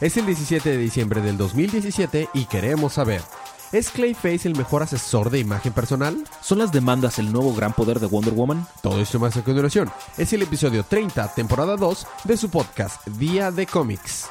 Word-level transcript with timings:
Es 0.00 0.16
el 0.16 0.26
17 0.26 0.70
de 0.70 0.76
diciembre 0.76 1.20
del 1.20 1.36
2017 1.36 2.28
y 2.32 2.44
queremos 2.44 2.92
saber, 2.92 3.20
¿es 3.72 3.90
Clayface 3.90 4.46
el 4.46 4.56
mejor 4.56 4.84
asesor 4.84 5.28
de 5.28 5.40
imagen 5.40 5.72
personal? 5.72 6.22
¿Son 6.40 6.58
las 6.58 6.70
demandas 6.70 7.18
el 7.18 7.32
nuevo 7.32 7.52
gran 7.52 7.72
poder 7.72 7.98
de 7.98 8.06
Wonder 8.06 8.32
Woman? 8.32 8.64
Todo 8.80 9.00
esto 9.00 9.18
más 9.18 9.36
a 9.36 9.42
continuación. 9.42 9.90
Es 10.16 10.32
el 10.32 10.42
episodio 10.42 10.84
30, 10.84 11.34
temporada 11.34 11.74
2 11.74 12.06
de 12.22 12.36
su 12.36 12.48
podcast 12.48 13.04
Día 13.08 13.50
de 13.50 13.66
Cómics. 13.66 14.28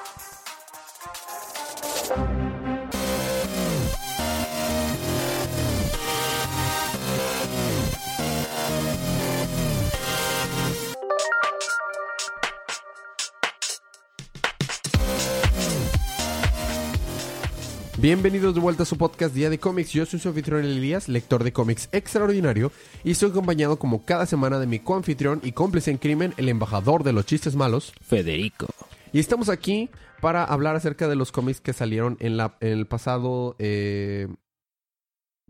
Bienvenidos 17.99 18.53
de 18.53 18.61
vuelta 18.61 18.83
a 18.83 18.85
su 18.85 18.95
podcast 18.95 19.33
Día 19.33 19.49
de 19.49 19.57
Cómics. 19.57 19.91
Yo 19.91 20.05
soy 20.05 20.19
su 20.19 20.29
anfitrión 20.29 20.63
Elías, 20.63 21.09
lector 21.09 21.43
de 21.43 21.51
cómics 21.51 21.89
extraordinario, 21.91 22.71
y 23.03 23.09
estoy 23.09 23.31
acompañado 23.31 23.79
como 23.79 24.05
cada 24.05 24.27
semana 24.27 24.59
de 24.59 24.67
mi 24.67 24.77
coanfitrión 24.77 25.41
y 25.43 25.53
cómplice 25.53 25.89
en 25.89 25.97
crimen, 25.97 26.35
el 26.37 26.47
embajador 26.47 27.03
de 27.03 27.11
los 27.11 27.25
chistes 27.25 27.55
malos, 27.55 27.93
Federico. 28.01 28.67
Y 29.13 29.19
estamos 29.19 29.49
aquí 29.49 29.89
para 30.21 30.43
hablar 30.43 30.75
acerca 30.75 31.07
de 31.07 31.15
los 31.15 31.31
cómics 31.31 31.59
que 31.59 31.73
salieron 31.73 32.17
en, 32.19 32.37
la, 32.37 32.55
en 32.61 32.73
el 32.73 32.85
pasado... 32.85 33.55
Eh... 33.57 34.27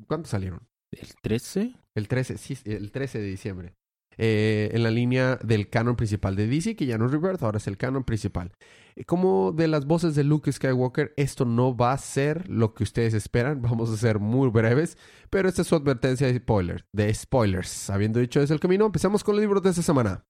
¿Cuántos 0.07 0.29
salieron? 0.29 0.69
¿El 0.91 1.09
13? 1.21 1.75
El 1.95 2.07
13, 2.07 2.37
sí, 2.37 2.57
el 2.63 2.91
13 2.93 3.19
de 3.19 3.25
diciembre. 3.25 3.75
Eh, 4.17 4.71
en 4.73 4.83
la 4.83 4.89
línea 4.89 5.37
del 5.43 5.69
canon 5.69 5.95
principal 5.95 6.35
de 6.35 6.47
DC, 6.47 6.75
que 6.75 6.87
ya 6.87 6.97
no 6.97 7.05
es 7.05 7.11
Rebirth, 7.11 7.43
ahora 7.43 7.57
es 7.57 7.67
el 7.67 7.77
canon 7.77 8.03
principal. 8.03 8.51
Eh, 8.95 9.05
como 9.05 9.51
de 9.51 9.67
las 9.67 9.85
voces 9.85 10.15
de 10.15 10.23
Luke 10.23 10.51
Skywalker, 10.51 11.13
esto 11.17 11.45
no 11.45 11.77
va 11.77 11.91
a 11.91 11.97
ser 11.97 12.49
lo 12.49 12.73
que 12.73 12.83
ustedes 12.83 13.13
esperan, 13.13 13.61
vamos 13.61 13.91
a 13.91 13.97
ser 13.97 14.19
muy 14.19 14.49
breves, 14.49 14.97
pero 15.29 15.47
esta 15.47 15.61
es 15.61 15.67
su 15.67 15.75
advertencia 15.75 16.27
de 16.27 16.39
spoilers. 16.39 16.83
De 16.91 17.13
spoilers. 17.13 17.89
Habiendo 17.89 18.19
dicho 18.19 18.41
eso 18.41 18.53
el 18.53 18.59
camino, 18.59 18.87
empezamos 18.87 19.23
con 19.23 19.35
los 19.35 19.41
libros 19.41 19.61
de 19.61 19.69
esta 19.69 19.83
semana. 19.83 20.25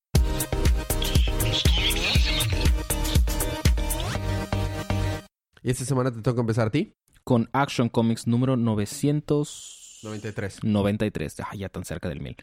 ¿Y 5.63 5.69
esta 5.69 5.85
semana 5.85 6.11
te 6.11 6.21
toca 6.21 6.41
empezar 6.41 6.67
a 6.67 6.71
ti? 6.71 6.93
Con 7.23 7.49
Action 7.51 7.89
Comics 7.89 8.25
número 8.25 8.55
993. 8.55 10.63
93. 10.63 11.39
Ah, 11.41 11.55
ya 11.55 11.67
tan 11.67 11.83
cerca 11.83 12.07
del 12.07 12.21
mil. 12.21 12.37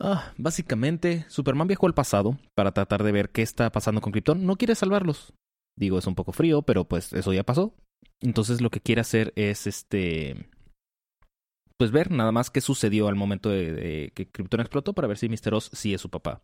Ah, 0.00 0.32
básicamente, 0.36 1.26
Superman 1.28 1.66
viajó 1.66 1.86
al 1.86 1.94
pasado 1.94 2.38
para 2.54 2.72
tratar 2.72 3.02
de 3.02 3.12
ver 3.12 3.30
qué 3.30 3.42
está 3.42 3.70
pasando 3.70 4.00
con 4.00 4.12
Krypton. 4.12 4.46
No 4.46 4.56
quiere 4.56 4.74
salvarlos. 4.74 5.32
Digo, 5.76 5.98
es 5.98 6.06
un 6.06 6.14
poco 6.14 6.32
frío, 6.32 6.62
pero 6.62 6.84
pues 6.84 7.12
eso 7.12 7.32
ya 7.32 7.42
pasó. 7.42 7.74
Entonces 8.20 8.60
lo 8.60 8.70
que 8.70 8.80
quiere 8.80 9.00
hacer 9.00 9.32
es 9.36 9.66
este. 9.66 10.48
Pues 11.76 11.92
ver 11.92 12.10
nada 12.10 12.32
más 12.32 12.50
qué 12.50 12.60
sucedió 12.60 13.08
al 13.08 13.14
momento 13.14 13.50
de, 13.50 14.10
que 14.14 14.28
Krypton 14.28 14.60
explotó 14.60 14.92
para 14.92 15.06
ver 15.06 15.18
si 15.18 15.28
Mr. 15.28 15.54
Oz 15.54 15.70
sí 15.72 15.94
es 15.94 16.00
su 16.00 16.10
papá. 16.10 16.40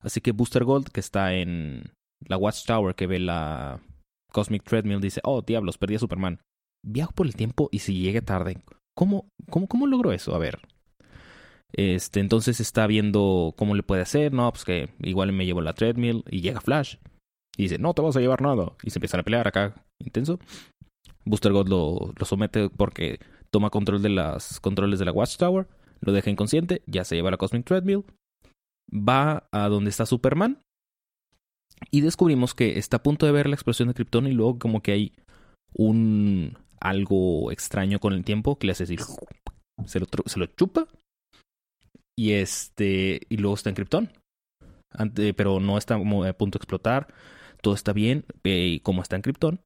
Así 0.00 0.20
que 0.20 0.32
Booster 0.32 0.64
Gold, 0.64 0.88
que 0.88 1.00
está 1.00 1.34
en 1.34 1.92
la 2.20 2.36
Watchtower 2.36 2.94
que 2.94 3.06
ve 3.06 3.18
la 3.18 3.80
Cosmic 4.32 4.62
Treadmill, 4.64 5.00
dice: 5.00 5.20
Oh, 5.24 5.42
diablos, 5.42 5.78
perdí 5.78 5.96
a 5.96 5.98
Superman. 5.98 6.40
Viajo 6.82 7.12
por 7.12 7.26
el 7.26 7.34
tiempo 7.34 7.68
y 7.72 7.80
si 7.80 8.00
llegue 8.00 8.22
tarde. 8.22 8.58
¿Cómo, 8.94 9.28
cómo, 9.50 9.68
cómo 9.68 9.86
logró 9.86 10.12
eso? 10.12 10.34
A 10.34 10.38
ver, 10.38 10.60
este, 11.72 12.20
entonces 12.20 12.60
está 12.60 12.86
viendo 12.86 13.54
cómo 13.56 13.74
le 13.74 13.82
puede 13.82 14.02
hacer, 14.02 14.32
¿no? 14.32 14.50
Pues 14.50 14.64
que 14.64 14.88
igual 15.00 15.32
me 15.32 15.46
llevo 15.46 15.60
la 15.60 15.74
treadmill 15.74 16.24
y 16.30 16.40
llega 16.40 16.60
Flash. 16.60 16.96
Y 17.56 17.64
dice, 17.64 17.78
no 17.78 17.92
te 17.94 18.02
vas 18.02 18.16
a 18.16 18.20
llevar 18.20 18.40
nada. 18.40 18.72
Y 18.82 18.90
se 18.90 18.98
empiezan 18.98 19.20
a 19.20 19.24
pelear 19.24 19.48
acá, 19.48 19.74
intenso. 19.98 20.38
Booster 21.24 21.52
God 21.52 21.68
lo, 21.68 22.14
somete 22.24 22.70
porque 22.70 23.18
toma 23.50 23.70
control 23.70 24.02
de 24.02 24.08
las 24.08 24.60
controles 24.60 24.98
de 24.98 25.04
la 25.04 25.12
Watchtower, 25.12 25.66
lo 26.00 26.12
deja 26.12 26.30
inconsciente, 26.30 26.82
ya 26.86 27.04
se 27.04 27.16
lleva 27.16 27.30
la 27.30 27.36
Cosmic 27.36 27.66
Treadmill, 27.66 28.04
va 28.90 29.48
a 29.52 29.68
donde 29.68 29.90
está 29.90 30.06
Superman 30.06 30.62
y 31.90 32.00
descubrimos 32.00 32.54
que 32.54 32.78
está 32.78 32.98
a 32.98 33.02
punto 33.02 33.26
de 33.26 33.32
ver 33.32 33.48
la 33.48 33.54
explosión 33.54 33.88
de 33.88 33.94
Krypton 33.94 34.26
y 34.26 34.32
luego 34.32 34.58
como 34.58 34.80
que 34.80 34.92
hay 34.92 35.12
un 35.74 36.56
algo 36.80 37.52
extraño 37.52 37.98
con 37.98 38.12
el 38.12 38.24
tiempo 38.24 38.58
que 38.58 38.66
le 38.66 38.72
hace 38.72 38.84
decir 38.84 39.00
se 39.84 40.00
lo 40.38 40.46
chupa 40.46 40.88
y 42.18 42.32
este. 42.32 43.20
Y 43.28 43.36
luego 43.36 43.54
está 43.54 43.68
en 43.68 43.76
Krypton. 43.76 44.12
pero 45.36 45.60
no 45.60 45.78
está 45.78 45.94
a 45.94 46.32
punto 46.32 46.58
de 46.58 46.62
explotar. 46.62 47.14
Todo 47.62 47.74
está 47.74 47.92
bien. 47.92 48.24
Y 48.42 48.80
como 48.80 49.02
está 49.02 49.14
en 49.14 49.22
Krypton, 49.22 49.60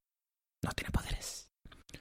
no 0.62 0.70
tiene 0.72 0.90
poderes. 0.90 1.48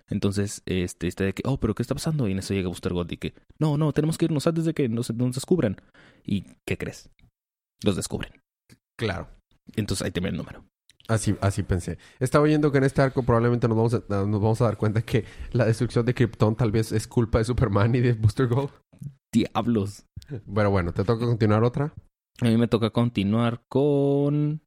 Entonces, 0.09 0.61
este, 0.65 1.07
está 1.07 1.23
de 1.23 1.33
que, 1.33 1.41
oh, 1.45 1.57
pero 1.57 1.73
¿qué 1.73 1.83
está 1.83 1.95
pasando? 1.95 2.27
Y 2.27 2.33
en 2.33 2.39
eso 2.39 2.53
llega 2.53 2.67
Booster 2.67 2.91
Gold 2.91 3.13
y 3.13 3.17
que, 3.17 3.33
no, 3.59 3.77
no, 3.77 3.93
tenemos 3.93 4.17
que 4.17 4.25
irnos 4.25 4.45
antes 4.45 4.65
de 4.65 4.73
que 4.73 4.89
nos, 4.89 5.13
nos 5.13 5.35
descubran. 5.35 5.77
¿Y 6.25 6.43
qué 6.67 6.77
crees? 6.77 7.09
Los 7.81 7.95
descubren. 7.95 8.33
Claro. 8.99 9.29
Entonces 9.77 10.05
ahí 10.05 10.11
termina 10.11 10.31
el 10.31 10.37
número. 10.37 10.65
Así, 11.07 11.33
así 11.39 11.63
pensé. 11.63 11.97
Estaba 12.19 12.43
oyendo 12.43 12.73
que 12.73 12.79
en 12.79 12.83
este 12.83 13.01
arco 13.01 13.23
probablemente 13.23 13.69
nos 13.69 13.77
vamos, 13.77 13.93
a, 13.93 13.99
nos 14.09 14.41
vamos 14.41 14.59
a 14.59 14.65
dar 14.65 14.75
cuenta 14.75 15.01
que 15.01 15.23
la 15.53 15.63
destrucción 15.63 16.05
de 16.05 16.13
Krypton 16.13 16.57
tal 16.57 16.73
vez 16.73 16.91
es 16.91 17.07
culpa 17.07 17.37
de 17.37 17.45
Superman 17.45 17.95
y 17.95 18.01
de 18.01 18.11
Booster 18.11 18.47
Gold. 18.47 18.71
Diablos. 19.33 20.03
Pero 20.27 20.71
bueno, 20.71 20.93
¿te 20.93 21.03
toca 21.03 21.25
continuar 21.25 21.63
otra? 21.63 21.93
A 22.41 22.45
mí 22.45 22.57
me 22.57 22.67
toca 22.67 22.89
continuar 22.89 23.61
con... 23.67 24.61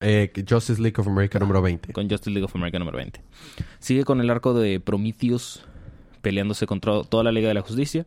Eh, 0.00 0.30
Justice 0.46 0.80
League 0.80 1.00
of 1.00 1.08
America 1.08 1.38
número 1.38 1.62
20. 1.62 1.92
Con 1.92 2.08
Justice 2.08 2.30
League 2.30 2.44
of 2.44 2.54
America 2.54 2.78
número 2.78 2.98
20. 2.98 3.22
Sigue 3.78 4.04
con 4.04 4.20
el 4.20 4.28
arco 4.28 4.52
de 4.52 4.78
Prometheus 4.78 5.64
peleándose 6.26 6.66
contra 6.66 7.04
toda 7.04 7.22
la 7.22 7.30
Liga 7.30 7.48
de 7.48 7.54
la 7.54 7.62
Justicia. 7.62 8.04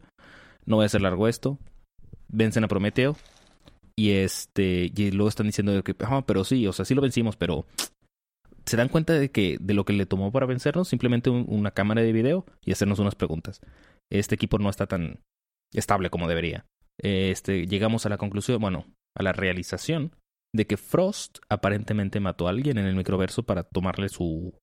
No 0.66 0.76
voy 0.76 0.84
a 0.84 0.86
hacer 0.88 1.02
largo 1.02 1.30
esto. 1.30 1.58
Vencen 2.28 2.66
a 2.66 2.68
Prometeo. 2.68 3.16
Y 3.96 4.12
este. 4.12 4.92
Y 4.94 5.12
luego 5.12 5.30
están 5.30 5.48
diciendo 5.48 5.82
que. 5.84 5.96
Ah, 6.02 6.24
pero 6.26 6.44
sí, 6.44 6.68
o 6.68 6.74
sea, 6.74 6.84
sí 6.84 6.94
lo 6.96 7.02
vencimos, 7.02 7.38
pero. 7.38 7.66
Se 8.66 8.76
dan 8.76 8.90
cuenta 8.90 9.14
de 9.14 9.32
que 9.32 9.58
de 9.60 9.74
lo 9.74 9.86
que 9.86 9.94
le 9.94 10.06
tomó 10.06 10.32
para 10.32 10.46
vencernos, 10.46 10.90
simplemente 10.90 11.30
una 11.30 11.72
cámara 11.72 12.02
de 12.02 12.12
video 12.12 12.46
y 12.64 12.74
hacernos 12.74 13.00
unas 13.00 13.16
preguntas. 13.16 13.62
Este 14.12 14.36
equipo 14.36 14.60
no 14.60 14.70
está 14.70 14.86
tan 14.86 15.22
estable 15.74 16.10
como 16.10 16.28
debería. 16.28 16.66
Este, 17.02 17.66
llegamos 17.68 18.06
a 18.06 18.10
la 18.10 18.18
conclusión, 18.18 18.60
bueno, 18.60 18.86
a 19.16 19.24
la 19.24 19.32
realización 19.32 20.16
de 20.54 20.66
que 20.66 20.78
Frost 20.78 21.40
aparentemente 21.50 22.20
mató 22.20 22.48
a 22.48 22.50
alguien 22.52 22.78
en 22.78 22.86
el 22.86 22.96
microverso 22.96 23.44
para 23.44 23.64
tomarle 23.64 24.10
su 24.10 24.54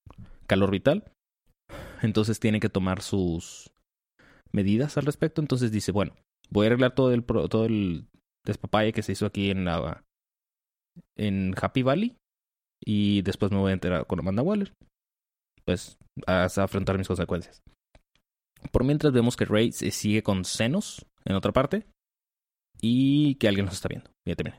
calor 0.47 0.71
vital. 0.71 1.11
Entonces 2.03 2.41
tiene 2.41 2.61
que 2.61 2.69
tomar 2.69 3.03
sus 3.03 3.71
medidas 4.53 4.97
al 4.97 5.07
respecto. 5.07 5.41
Entonces 5.41 5.73
dice, 5.73 5.93
bueno, 5.93 6.15
voy 6.51 6.67
a 6.67 6.69
arreglar 6.69 6.95
todo 6.95 7.13
el, 7.13 7.25
todo 7.25 7.65
el 7.67 8.07
despapalle 8.45 8.93
que 8.93 9.03
se 9.03 9.13
hizo 9.13 9.27
aquí 9.27 9.51
en 9.51 9.65
la 9.65 10.03
en 11.17 11.55
Happy 11.61 11.83
Valley 11.83 12.17
y 12.85 13.23
después 13.23 13.53
me 13.53 13.59
voy 13.59 13.71
a 13.71 13.75
enterar 13.75 14.07
con 14.07 14.19
Amanda 14.19 14.43
Waller. 14.43 14.73
Pues 15.65 15.99
a 16.27 16.45
afrontar 16.45 16.97
mis 16.99 17.09
consecuencias. 17.09 17.61
Por 18.73 18.85
mientras 18.85 19.13
vemos 19.13 19.37
que 19.37 19.45
Rey 19.45 19.73
sigue 19.73 20.23
con 20.23 20.45
senos 20.45 21.07
en 21.25 21.35
otra 21.37 21.53
parte 21.53 21.87
y 22.81 23.37
que 23.37 23.49
alguien 23.49 23.67
nos 23.67 23.75
está 23.75 23.89
viendo. 23.89 24.11
Ya 24.27 24.35
terminé. 24.35 24.59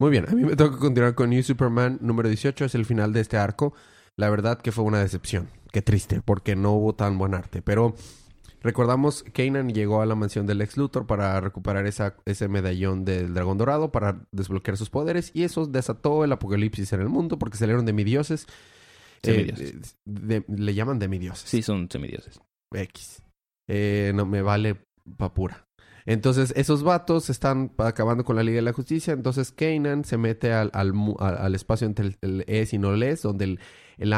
Muy 0.00 0.10
bien, 0.10 0.28
a 0.28 0.32
mí 0.32 0.44
me 0.44 0.56
toca 0.56 0.78
continuar 0.78 1.14
con 1.14 1.30
New 1.30 1.42
Superman 1.42 1.98
número 2.00 2.28
18, 2.28 2.64
es 2.64 2.74
el 2.74 2.84
final 2.84 3.12
de 3.12 3.20
este 3.20 3.36
arco. 3.36 3.74
La 4.16 4.28
verdad 4.28 4.60
que 4.60 4.72
fue 4.72 4.84
una 4.84 5.00
decepción. 5.00 5.48
Qué 5.72 5.82
triste, 5.82 6.20
porque 6.24 6.56
no 6.56 6.72
hubo 6.72 6.94
tan 6.94 7.18
buen 7.18 7.34
arte. 7.34 7.62
Pero 7.62 7.94
recordamos, 8.60 9.24
Kanan 9.32 9.72
llegó 9.72 10.02
a 10.02 10.06
la 10.06 10.14
mansión 10.14 10.46
del 10.46 10.60
ex 10.60 10.76
Luthor 10.76 11.06
para 11.06 11.40
recuperar 11.40 11.86
esa, 11.86 12.16
ese 12.24 12.48
medallón 12.48 13.04
del 13.04 13.34
dragón 13.34 13.58
dorado, 13.58 13.92
para 13.92 14.20
desbloquear 14.30 14.76
sus 14.76 14.90
poderes, 14.90 15.30
y 15.34 15.44
eso 15.44 15.66
desató 15.66 16.24
el 16.24 16.32
apocalipsis 16.32 16.92
en 16.92 17.00
el 17.00 17.08
mundo, 17.08 17.38
porque 17.38 17.56
salieron 17.56 17.86
demidioses. 17.86 18.46
Semidioses. 19.22 19.96
Eh, 20.28 20.42
le 20.46 20.74
llaman 20.74 20.98
demidioses. 20.98 21.48
Sí, 21.48 21.62
son 21.62 21.88
semidioses. 21.90 22.40
X. 22.72 23.23
Eh, 23.68 24.12
no 24.14 24.26
me 24.26 24.42
vale 24.42 24.76
pa' 25.16 25.34
pura. 25.34 25.66
Entonces, 26.06 26.52
esos 26.56 26.82
vatos 26.82 27.30
están 27.30 27.72
acabando 27.78 28.24
con 28.24 28.36
la 28.36 28.42
Liga 28.42 28.56
de 28.56 28.62
la 28.62 28.72
Justicia. 28.74 29.14
Entonces, 29.14 29.52
Kanan 29.52 30.04
se 30.04 30.18
mete 30.18 30.52
al, 30.52 30.70
al, 30.74 31.54
espacio 31.54 31.86
entre 31.86 32.16
el, 32.20 32.44
es 32.46 32.74
y 32.74 32.78
no 32.78 32.92
el 32.92 33.02
es, 33.02 33.22
donde 33.22 33.44
el, 33.44 33.60
el 33.96 34.10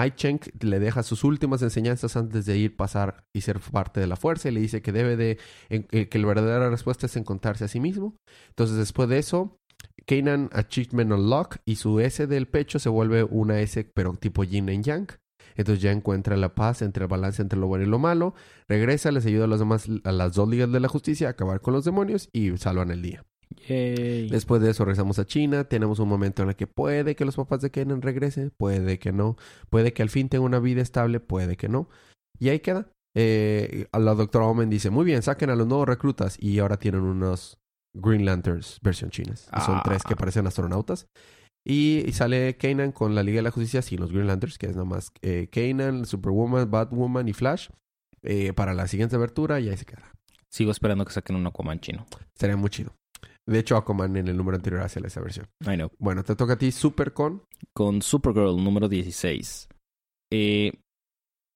le 0.60 0.80
deja 0.80 1.04
sus 1.04 1.22
últimas 1.22 1.62
enseñanzas 1.62 2.16
antes 2.16 2.44
de 2.46 2.58
ir, 2.58 2.76
pasar 2.76 3.24
y 3.32 3.42
ser 3.42 3.60
parte 3.60 4.00
de 4.00 4.08
la 4.08 4.16
fuerza. 4.16 4.48
Y 4.48 4.52
le 4.52 4.60
dice 4.60 4.82
que 4.82 4.90
debe 4.90 5.16
de. 5.16 5.38
Eh, 5.68 6.08
que 6.08 6.18
la 6.18 6.26
verdadera 6.26 6.70
respuesta 6.70 7.06
es 7.06 7.16
encontrarse 7.16 7.64
a 7.64 7.68
sí 7.68 7.78
mismo. 7.78 8.16
Entonces, 8.48 8.76
después 8.76 9.08
de 9.08 9.18
eso, 9.18 9.60
Kanan 10.06 10.50
Achievement 10.52 11.12
Unlock 11.12 11.58
y 11.64 11.76
su 11.76 12.00
S 12.00 12.26
del 12.26 12.48
pecho 12.48 12.80
se 12.80 12.88
vuelve 12.88 13.22
una 13.22 13.60
S, 13.60 13.84
pero 13.94 14.14
tipo 14.14 14.42
Yin 14.42 14.70
and 14.70 14.84
Yang. 14.84 15.08
Entonces 15.56 15.82
ya 15.82 15.90
encuentra 15.92 16.36
la 16.36 16.54
paz 16.54 16.82
entre 16.82 17.04
el 17.04 17.08
balance 17.08 17.42
entre 17.42 17.58
lo 17.58 17.66
bueno 17.66 17.84
y 17.84 17.88
lo 17.88 17.98
malo. 17.98 18.34
Regresa, 18.68 19.10
les 19.10 19.26
ayuda 19.26 19.44
a 19.44 19.48
los 19.48 19.58
demás, 19.58 19.88
a 20.04 20.12
las 20.12 20.34
dos 20.34 20.48
ligas 20.48 20.70
de 20.70 20.80
la 20.80 20.88
justicia 20.88 21.28
a 21.28 21.30
acabar 21.30 21.60
con 21.60 21.72
los 21.74 21.84
demonios 21.84 22.28
y 22.32 22.56
salvan 22.58 22.90
el 22.90 23.02
día. 23.02 23.24
Yay. 23.68 24.28
Después 24.28 24.60
de 24.60 24.70
eso 24.70 24.84
regresamos 24.84 25.18
a 25.18 25.24
China. 25.24 25.64
Tenemos 25.64 25.98
un 25.98 26.08
momento 26.08 26.42
en 26.42 26.50
el 26.50 26.56
que 26.56 26.66
puede 26.66 27.14
que 27.16 27.24
los 27.24 27.36
papás 27.36 27.60
de 27.60 27.70
Kanan 27.70 28.02
regresen, 28.02 28.52
puede 28.56 28.98
que 28.98 29.12
no. 29.12 29.36
Puede 29.70 29.92
que 29.92 30.02
al 30.02 30.10
fin 30.10 30.28
tenga 30.28 30.44
una 30.44 30.58
vida 30.58 30.82
estable, 30.82 31.20
puede 31.20 31.56
que 31.56 31.68
no. 31.68 31.88
Y 32.38 32.48
ahí 32.50 32.60
queda. 32.60 32.88
Eh, 33.14 33.86
la 33.92 34.14
doctora 34.14 34.44
Omen 34.46 34.68
dice, 34.68 34.90
muy 34.90 35.04
bien, 35.04 35.22
saquen 35.22 35.48
a 35.50 35.56
los 35.56 35.66
nuevos 35.66 35.88
reclutas. 35.88 36.36
Y 36.40 36.58
ahora 36.58 36.76
tienen 36.76 37.00
unos 37.02 37.58
Green 37.94 38.24
Lanterns 38.26 38.78
versión 38.82 39.10
chinas. 39.10 39.48
Y 39.56 39.60
son 39.60 39.76
Ah. 39.76 39.82
tres 39.84 40.02
que 40.02 40.16
parecen 40.16 40.46
astronautas. 40.46 41.06
Y, 41.68 42.04
y 42.08 42.12
sale 42.12 42.56
Kanan 42.56 42.92
con 42.92 43.14
la 43.16 43.24
Liga 43.24 43.38
de 43.38 43.42
la 43.42 43.50
Justicia 43.50 43.82
sin 43.82 43.98
los 43.98 44.12
Green 44.12 44.28
Lanterns, 44.28 44.56
que 44.56 44.66
es 44.66 44.72
nada 44.76 44.84
más 44.84 45.10
eh, 45.22 45.48
Kanan, 45.50 46.04
Superwoman, 46.06 46.70
Batwoman 46.70 47.26
y 47.28 47.32
Flash. 47.32 47.68
eh, 48.22 48.52
para 48.52 48.72
la 48.72 48.86
siguiente 48.86 49.16
abertura 49.16 49.58
y 49.60 49.68
ahí 49.68 49.76
se 49.76 49.84
queda. 49.84 50.12
Sigo 50.48 50.70
esperando 50.70 51.04
que 51.04 51.12
saquen 51.12 51.36
un 51.36 51.46
Aquaman 51.46 51.80
chino. 51.80 52.06
Sería 52.34 52.56
muy 52.56 52.70
chido. 52.70 52.94
De 53.46 53.58
hecho, 53.58 53.76
Aquaman 53.76 54.16
en 54.16 54.28
el 54.28 54.36
número 54.36 54.56
anterior 54.56 54.82
hace 54.82 55.00
esa 55.04 55.20
versión. 55.20 55.46
I 55.62 55.74
know. 55.74 55.90
Bueno, 55.98 56.22
te 56.24 56.34
toca 56.36 56.52
a 56.54 56.58
ti 56.58 56.70
Supercon. 56.72 57.42
Con 57.74 58.00
Supergirl 58.02 58.62
número 58.62 58.88
16. 58.88 59.68
Eh, 60.32 60.72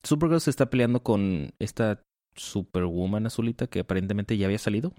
Supergirl 0.05 0.41
se 0.41 0.51
está 0.51 0.71
peleando 0.71 1.03
con 1.03 1.51
esta 1.59 2.03
Superwoman 2.37 3.27
azulita 3.27 3.67
que 3.69 3.81
aparentemente 3.81 4.37
ya 4.37 4.47
había 4.47 4.59
salido. 4.59 4.93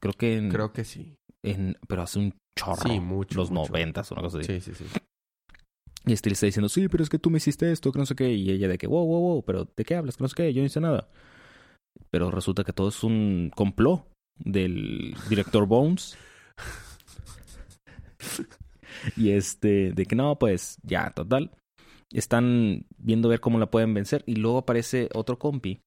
Creo 0.00 0.12
que 0.14 0.36
en, 0.36 0.50
Creo 0.50 0.72
que 0.72 0.84
sí. 0.84 1.16
En- 1.44 1.76
pero 1.88 2.02
hace 2.02 2.18
un 2.18 2.34
chorro. 2.58 2.88
Sí, 2.88 3.00
mucho. 3.00 3.38
los 3.38 3.50
noventas, 3.50 4.10
una 4.10 4.22
cosa 4.22 4.38
así. 4.38 4.60
Sí, 4.60 4.60
sí, 4.60 4.74
sí. 4.74 4.84
Y 6.06 6.12
este 6.12 6.28
le 6.28 6.34
está 6.34 6.46
diciendo, 6.46 6.68
sí, 6.68 6.88
pero 6.88 7.02
es 7.02 7.08
que 7.08 7.18
tú 7.18 7.30
me 7.30 7.38
hiciste 7.38 7.72
esto, 7.72 7.90
que 7.90 7.98
no 7.98 8.06
sé 8.06 8.14
qué. 8.14 8.32
Y 8.32 8.50
ella 8.50 8.68
de 8.68 8.76
que, 8.76 8.86
wow, 8.86 9.06
wow, 9.06 9.20
wow, 9.20 9.44
pero 9.44 9.64
¿de 9.76 9.84
qué 9.84 9.94
hablas? 9.94 10.16
Que 10.16 10.24
no 10.24 10.28
sé 10.28 10.34
qué, 10.36 10.52
yo 10.52 10.60
no 10.60 10.66
hice 10.66 10.80
nada. 10.80 11.08
Pero 12.10 12.30
resulta 12.30 12.64
que 12.64 12.72
todo 12.72 12.88
es 12.88 13.02
un 13.04 13.50
complot 13.54 14.06
del 14.38 15.14
director 15.28 15.66
Bones. 15.66 16.18
y 19.16 19.30
este, 19.30 19.92
de 19.92 20.06
que 20.06 20.16
no, 20.16 20.38
pues 20.38 20.78
ya, 20.82 21.10
total. 21.10 21.50
Están 22.12 22.86
viendo 22.98 23.28
ver 23.28 23.40
cómo 23.40 23.58
la 23.58 23.70
pueden 23.70 23.94
vencer. 23.94 24.22
Y 24.26 24.36
luego 24.36 24.58
aparece 24.58 25.08
otro 25.14 25.38
compi 25.38 25.80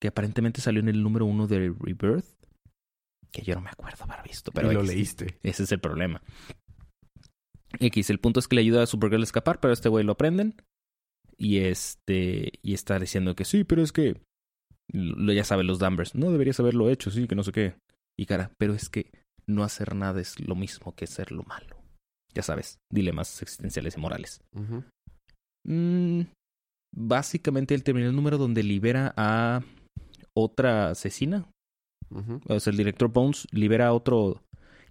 que 0.00 0.08
aparentemente 0.08 0.60
salió 0.60 0.80
en 0.80 0.88
el 0.88 1.02
número 1.02 1.26
uno 1.26 1.46
de 1.46 1.74
Rebirth. 1.80 2.26
Que 3.32 3.42
yo 3.42 3.54
no 3.54 3.60
me 3.60 3.70
acuerdo 3.70 4.04
haber 4.04 4.22
visto, 4.24 4.52
pero 4.52 4.70
y 4.70 4.74
lo 4.74 4.80
X. 4.80 4.94
leíste. 4.94 5.38
Ese 5.42 5.62
es 5.64 5.72
el 5.72 5.80
problema. 5.80 6.22
X, 7.78 8.10
el 8.10 8.18
punto 8.18 8.40
es 8.40 8.48
que 8.48 8.56
le 8.56 8.62
ayuda 8.62 8.82
a 8.82 8.86
Supergirl 8.86 9.22
a 9.22 9.24
escapar, 9.24 9.60
pero 9.60 9.70
a 9.70 9.74
este 9.74 9.88
güey 9.88 10.04
lo 10.04 10.16
prenden. 10.16 10.56
Y 11.36 11.58
este. 11.58 12.52
Y 12.62 12.74
está 12.74 12.98
diciendo 12.98 13.34
que 13.34 13.44
sí, 13.44 13.64
pero 13.64 13.82
es 13.82 13.92
que. 13.92 14.20
Lo, 14.92 15.32
ya 15.32 15.44
sabe 15.44 15.62
los 15.62 15.78
Danvers. 15.78 16.14
No 16.14 16.32
deberías 16.32 16.58
haberlo 16.58 16.90
hecho, 16.90 17.10
sí, 17.10 17.28
que 17.28 17.36
no 17.36 17.44
sé 17.44 17.52
qué. 17.52 17.74
Y 18.18 18.26
cara, 18.26 18.50
pero 18.58 18.74
es 18.74 18.88
que 18.88 19.10
no 19.46 19.62
hacer 19.64 19.94
nada 19.94 20.20
es 20.20 20.40
lo 20.40 20.54
mismo 20.54 20.94
que 20.94 21.06
ser 21.06 21.32
lo 21.32 21.42
malo. 21.44 21.76
Ya 22.34 22.42
sabes, 22.42 22.78
dilemas 22.92 23.42
existenciales 23.42 23.96
y 23.96 24.00
morales. 24.00 24.40
Mm, 25.66 26.22
básicamente 26.94 27.74
él 27.74 27.82
termina 27.84 28.08
el 28.08 28.14
número 28.14 28.38
donde 28.38 28.62
libera 28.62 29.12
a 29.16 29.62
otra 30.34 30.90
asesina. 30.90 31.48
O 32.48 32.60
sea, 32.60 32.70
el 32.70 32.76
director 32.76 33.10
Bones 33.12 33.46
libera 33.52 33.88
a 33.88 33.92
otro 33.92 34.42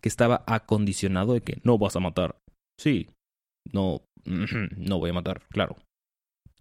que 0.01 0.09
estaba 0.09 0.43
acondicionado 0.47 1.33
de 1.33 1.41
que 1.41 1.59
no 1.63 1.77
vas 1.77 1.95
a 1.95 1.99
matar. 1.99 2.37
Sí, 2.77 3.07
no, 3.71 4.01
no 4.25 4.99
voy 4.99 5.09
a 5.09 5.13
matar, 5.13 5.41
claro. 5.49 5.75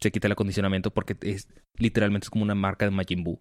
Se 0.01 0.11
quita 0.11 0.27
el 0.29 0.33
acondicionamiento 0.33 0.91
porque 0.93 1.17
es 1.23 1.49
literalmente 1.77 2.27
es 2.27 2.31
como 2.31 2.45
una 2.45 2.55
marca 2.55 2.85
de 2.85 2.91
Majin 2.93 3.25
Buu 3.25 3.41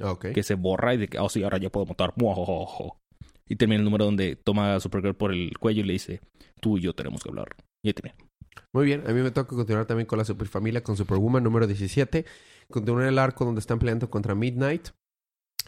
Ok. 0.00 0.26
que 0.34 0.42
se 0.42 0.54
borra 0.54 0.94
y 0.94 0.96
de 0.96 1.08
que, 1.08 1.18
oh 1.18 1.28
sí, 1.28 1.42
ahora 1.42 1.58
ya 1.58 1.70
puedo 1.70 1.86
matar. 1.86 2.14
Y 3.46 3.56
termina 3.56 3.78
el 3.78 3.84
número 3.84 4.06
donde 4.06 4.36
toma 4.36 4.74
a 4.74 4.80
Supergirl 4.80 5.14
por 5.14 5.30
el 5.30 5.58
cuello 5.58 5.82
y 5.82 5.84
le 5.84 5.92
dice, 5.92 6.22
tú 6.60 6.78
y 6.78 6.80
yo 6.80 6.94
tenemos 6.94 7.22
que 7.22 7.28
hablar. 7.28 7.54
Y 7.82 7.88
ahí 7.88 7.92
termina. 7.92 8.16
Muy 8.72 8.86
bien. 8.86 9.04
A 9.06 9.12
mí 9.12 9.20
me 9.20 9.30
toca 9.30 9.54
continuar 9.54 9.84
también 9.84 10.06
con 10.06 10.18
la 10.18 10.24
Superfamilia, 10.24 10.82
con 10.82 10.96
Superwoman 10.96 11.44
número 11.44 11.66
17. 11.66 12.24
Continúa 12.70 13.06
el 13.06 13.18
arco 13.18 13.44
donde 13.44 13.58
están 13.60 13.78
peleando 13.78 14.08
contra 14.08 14.34
Midnight. 14.34 14.88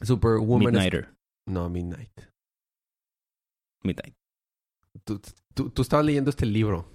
Superwoman. 0.02 0.66
es- 0.68 0.72
Midnighter. 0.72 1.14
No, 1.48 1.68
Midnight. 1.70 2.10
Midnight. 3.82 4.14
Tú, 5.04 5.20
tú, 5.54 5.70
tú 5.70 5.82
estabas 5.82 6.04
leyendo 6.06 6.30
este 6.30 6.46
libro. 6.46 6.90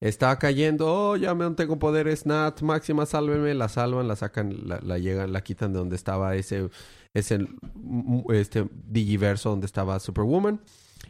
Está 0.00 0.38
cayendo, 0.38 0.86
oh, 0.86 1.16
ya 1.16 1.34
me 1.34 1.50
tengo 1.50 1.78
poderes, 1.78 2.24
Nat, 2.24 2.62
máxima, 2.62 3.04
sálvenme, 3.04 3.52
la 3.52 3.68
salvan, 3.68 4.08
la 4.08 4.16
sacan, 4.16 4.66
la, 4.66 4.80
la 4.80 4.96
llegan, 4.98 5.30
la 5.32 5.42
quitan 5.42 5.74
de 5.74 5.78
donde 5.78 5.96
estaba 5.96 6.34
ese, 6.36 6.70
ese, 7.12 7.40
mm, 7.74 8.22
este 8.32 8.66
digiverso 8.86 9.50
donde 9.50 9.66
estaba 9.66 10.00
Superwoman. 10.00 10.62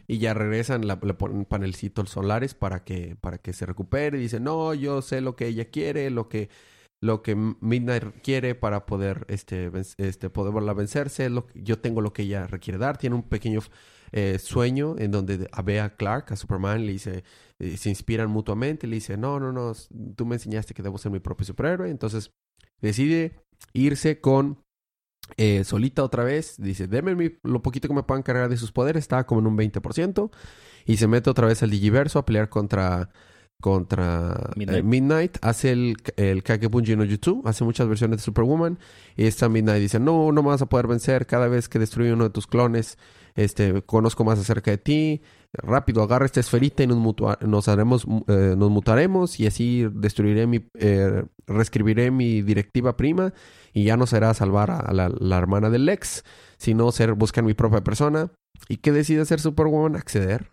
Y 0.07 0.17
ya 0.17 0.33
regresan, 0.33 0.87
la- 0.87 0.99
le 1.01 1.13
ponen 1.13 1.45
panelcitos 1.45 2.09
solares 2.09 2.53
para 2.53 2.83
que, 2.83 3.15
para 3.21 3.37
que 3.37 3.53
se 3.53 3.65
recupere. 3.65 4.17
Y 4.17 4.21
dicen, 4.21 4.43
no, 4.43 4.73
yo 4.73 5.01
sé 5.01 5.21
lo 5.21 5.37
que 5.37 5.47
ella 5.47 5.69
quiere, 5.69 6.09
lo 6.09 6.27
que, 6.27 6.49
lo 7.01 7.23
que 7.23 7.35
Midnight 7.35 8.21
quiere 8.21 8.53
para 8.53 8.85
poder, 8.85 9.25
este, 9.27 9.71
este, 9.97 10.29
poderla 10.29 10.73
vencerse. 10.73 11.29
Yo 11.55 11.79
tengo 11.79 12.01
lo 12.01 12.13
que 12.13 12.21
ella 12.23 12.45
requiere 12.47 12.77
dar. 12.77 12.97
Tiene 12.97 13.15
un 13.15 13.23
pequeño 13.23 13.61
eh, 14.11 14.37
sueño 14.39 14.95
en 14.99 15.11
donde 15.11 15.49
ve 15.63 15.79
a 15.79 15.95
Clark, 15.95 16.31
a 16.31 16.35
Superman, 16.35 16.85
le 16.85 16.91
dice, 16.93 17.23
eh, 17.59 17.77
se 17.77 17.89
inspiran 17.89 18.29
mutuamente, 18.29 18.85
le 18.85 18.95
dice, 18.95 19.17
no, 19.17 19.39
no, 19.39 19.51
no, 19.51 19.73
tú 20.15 20.25
me 20.25 20.35
enseñaste 20.35 20.73
que 20.73 20.83
debo 20.83 20.97
ser 20.97 21.11
mi 21.11 21.19
propio 21.19 21.45
superhéroe, 21.45 21.89
entonces 21.89 22.31
decide 22.81 23.45
irse 23.73 24.19
con 24.19 24.61
eh, 25.37 25.63
solita 25.63 26.03
otra 26.03 26.23
vez, 26.25 26.55
dice, 26.57 26.87
deme 26.87 27.39
lo 27.43 27.61
poquito 27.61 27.87
que 27.87 27.93
me 27.93 28.03
puedan 28.03 28.21
cargar 28.21 28.49
de 28.49 28.57
sus 28.57 28.73
poderes, 28.73 29.03
estaba 29.03 29.25
como 29.25 29.39
en 29.39 29.47
un 29.47 29.57
20%, 29.57 30.29
y 30.85 30.97
se 30.97 31.07
mete 31.07 31.29
otra 31.29 31.47
vez 31.47 31.63
al 31.63 31.69
Digiverso 31.69 32.19
a 32.19 32.25
pelear 32.25 32.49
contra 32.49 33.11
contra 33.61 34.51
Midnight. 34.57 34.79
eh, 34.79 34.83
Midnight, 34.83 35.37
hace 35.41 35.71
el, 35.71 35.95
el 36.17 36.43
no 36.97 37.05
Jutsu, 37.05 37.41
hace 37.45 37.63
muchas 37.63 37.87
versiones 37.87 38.17
de 38.17 38.23
Superwoman, 38.23 38.77
y 39.15 39.25
esta 39.25 39.47
Midnight 39.47 39.81
dice, 39.81 39.99
no, 39.99 40.31
no 40.31 40.43
me 40.43 40.49
vas 40.49 40.61
a 40.61 40.65
poder 40.65 40.87
vencer, 40.87 41.25
cada 41.25 41.47
vez 41.47 41.69
que 41.69 41.79
destruye 41.79 42.11
uno 42.11 42.25
de 42.25 42.29
tus 42.31 42.47
clones, 42.47 42.97
este, 43.35 43.81
conozco 43.83 44.25
más 44.25 44.39
acerca 44.39 44.71
de 44.71 44.77
ti, 44.77 45.21
rápido, 45.53 46.03
agarra 46.03 46.25
esta 46.25 46.41
esferita 46.41 46.83
y 46.83 46.87
nos, 46.87 46.97
mutua- 46.97 47.39
nos 47.39 47.69
haremos, 47.69 48.05
eh, 48.27 48.55
nos 48.57 48.69
mutaremos, 48.69 49.39
y 49.39 49.47
así 49.47 49.87
destruiré 49.93 50.47
mi, 50.47 50.65
eh, 50.77 51.23
reescribiré 51.47 52.11
mi 52.11 52.41
directiva 52.41 52.97
prima, 52.97 53.33
y 53.73 53.85
ya 53.85 53.95
no 53.95 54.05
será 54.05 54.33
salvar 54.33 54.71
a, 54.71 54.79
a 54.79 54.93
la, 54.93 55.09
la 55.17 55.37
hermana 55.37 55.69
del 55.69 55.85
Lex, 55.85 56.25
sino 56.57 56.91
ser, 56.91 57.13
buscar 57.13 57.43
mi 57.43 57.53
propia 57.53 57.81
persona. 57.83 58.31
¿Y 58.67 58.77
qué 58.77 58.91
decide 58.91 59.21
hacer 59.21 59.39
Superwoman? 59.39 59.95
Acceder. 59.95 60.51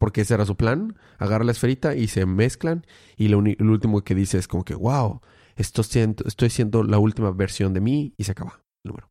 Porque 0.00 0.22
ese 0.22 0.34
era 0.34 0.46
su 0.46 0.56
plan. 0.56 0.96
Agarra 1.18 1.44
la 1.44 1.52
esferita 1.52 1.94
y 1.94 2.08
se 2.08 2.24
mezclan. 2.24 2.86
Y 3.16 3.28
lo, 3.28 3.38
último 3.38 4.02
que 4.02 4.14
dice 4.14 4.38
es 4.38 4.48
como 4.48 4.64
que, 4.64 4.74
wow, 4.74 5.20
esto 5.56 5.82
siento, 5.82 6.26
estoy 6.26 6.48
siendo 6.48 6.82
la 6.82 6.98
última 6.98 7.30
versión 7.30 7.74
de 7.74 7.80
mí. 7.80 8.14
Y 8.16 8.24
se 8.24 8.32
acaba 8.32 8.62
el 8.84 8.90
número. 8.90 9.08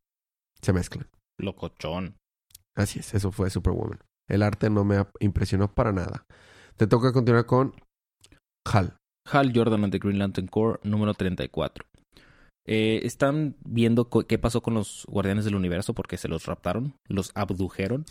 Se 0.60 0.72
mezclan. 0.72 1.06
Locochón. 1.38 2.16
Así 2.74 2.98
es, 2.98 3.14
eso 3.14 3.30
fue 3.30 3.50
Superwoman. 3.50 4.00
El 4.28 4.42
arte 4.42 4.68
no 4.68 4.84
me 4.84 5.04
impresionó 5.20 5.72
para 5.72 5.92
nada. 5.92 6.24
Te 6.76 6.86
toca 6.86 7.12
continuar 7.12 7.46
con 7.46 7.74
Hal. 8.66 8.96
Hal 9.30 9.52
Jordan 9.54 9.84
and 9.84 9.92
the 9.92 9.98
Green 9.98 10.18
Lantern 10.18 10.48
Corps, 10.48 10.80
número 10.82 11.14
34. 11.14 11.84
Eh, 12.66 13.00
están 13.04 13.56
viendo 13.64 14.08
qué 14.08 14.38
pasó 14.38 14.62
con 14.62 14.74
los 14.74 15.04
Guardianes 15.08 15.44
del 15.44 15.56
Universo 15.56 15.94
porque 15.94 16.16
se 16.16 16.28
los 16.28 16.46
raptaron, 16.46 16.94
los 17.08 17.32
abdujeron. 17.34 18.04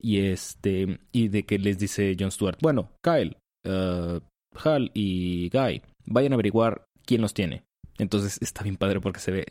Y 0.00 0.20
este, 0.20 0.98
y 1.12 1.28
de 1.28 1.44
que 1.44 1.58
les 1.58 1.78
dice 1.78 2.16
Jon 2.18 2.30
Stewart, 2.30 2.58
bueno, 2.62 2.90
Kyle, 3.02 3.36
eh, 3.64 4.20
Hal 4.54 4.90
y 4.94 5.50
Guy, 5.50 5.82
vayan 6.06 6.32
a 6.32 6.36
averiguar 6.36 6.84
quién 7.04 7.20
los 7.20 7.34
tiene. 7.34 7.64
Entonces 7.98 8.38
está 8.40 8.62
bien 8.62 8.76
padre 8.76 9.00
porque 9.00 9.20
se 9.20 9.30
ve 9.30 9.46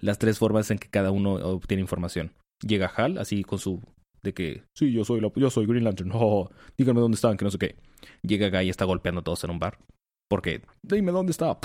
las 0.00 0.18
tres 0.18 0.38
formas 0.38 0.70
en 0.70 0.78
que 0.78 0.88
cada 0.88 1.12
uno 1.12 1.34
obtiene 1.34 1.80
información. 1.80 2.32
Llega 2.66 2.92
Hal 2.94 3.18
así 3.18 3.44
con 3.44 3.58
su 3.58 3.80
de 4.22 4.34
que 4.34 4.62
sí, 4.76 4.92
yo 4.92 5.04
soy 5.04 5.20
la, 5.20 5.30
yo 5.34 5.50
soy 5.50 5.66
Green 5.66 5.84
Lantern. 5.84 6.10
Oh, 6.14 6.50
díganme 6.76 7.00
dónde 7.00 7.16
están, 7.16 7.36
que 7.36 7.44
no 7.44 7.50
sé 7.50 7.58
qué. 7.58 7.76
Llega 8.22 8.50
Guy 8.50 8.66
y 8.66 8.70
está 8.70 8.84
golpeando 8.84 9.20
a 9.20 9.24
todos 9.24 9.44
en 9.44 9.50
un 9.50 9.58
bar. 9.58 9.78
Porque, 10.28 10.62
dime 10.82 11.12
dónde 11.12 11.32
está. 11.32 11.58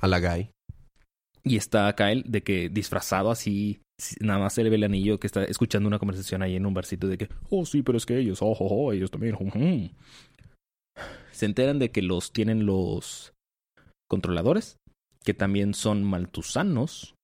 A 0.00 0.06
la 0.06 0.20
Guy. 0.20 0.50
Y 1.44 1.56
está 1.56 1.92
Kyle 1.94 2.22
de 2.26 2.42
que 2.42 2.68
disfrazado 2.68 3.30
así, 3.30 3.81
nada 4.20 4.38
más 4.40 4.54
se 4.54 4.64
le 4.64 4.70
ve 4.70 4.76
el 4.76 4.84
anillo 4.84 5.20
que 5.20 5.26
está 5.26 5.44
escuchando 5.44 5.86
una 5.88 5.98
conversación 5.98 6.42
ahí 6.42 6.56
en 6.56 6.66
un 6.66 6.74
barcito 6.74 7.06
de 7.08 7.18
que, 7.18 7.28
oh 7.50 7.64
sí, 7.64 7.82
pero 7.82 7.98
es 7.98 8.06
que 8.06 8.18
ellos, 8.18 8.42
oh, 8.42 8.50
oh, 8.58 8.86
oh, 8.86 8.92
ellos 8.92 9.10
también. 9.10 9.34
jum, 9.34 9.50
jum". 9.50 9.90
Se 11.30 11.46
enteran 11.46 11.78
de 11.78 11.90
que 11.90 12.02
los 12.02 12.32
tienen 12.32 12.66
los 12.66 13.32
controladores, 14.10 14.76
que 15.24 15.34
también 15.34 15.74
son 15.74 16.04
maltusanos, 16.04 17.14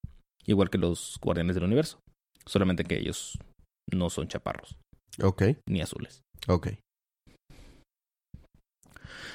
igual 0.47 0.71
que 0.71 0.79
los 0.79 1.19
guardianes 1.21 1.55
del 1.57 1.65
universo. 1.65 2.01
Solamente 2.47 2.85
que 2.85 2.99
ellos 2.99 3.39
no 3.93 4.09
son 4.09 4.29
chaparros 4.29 4.77
Ok, 5.23 5.43
ni 5.69 5.81
azules. 5.83 6.23
ok. 6.47 6.69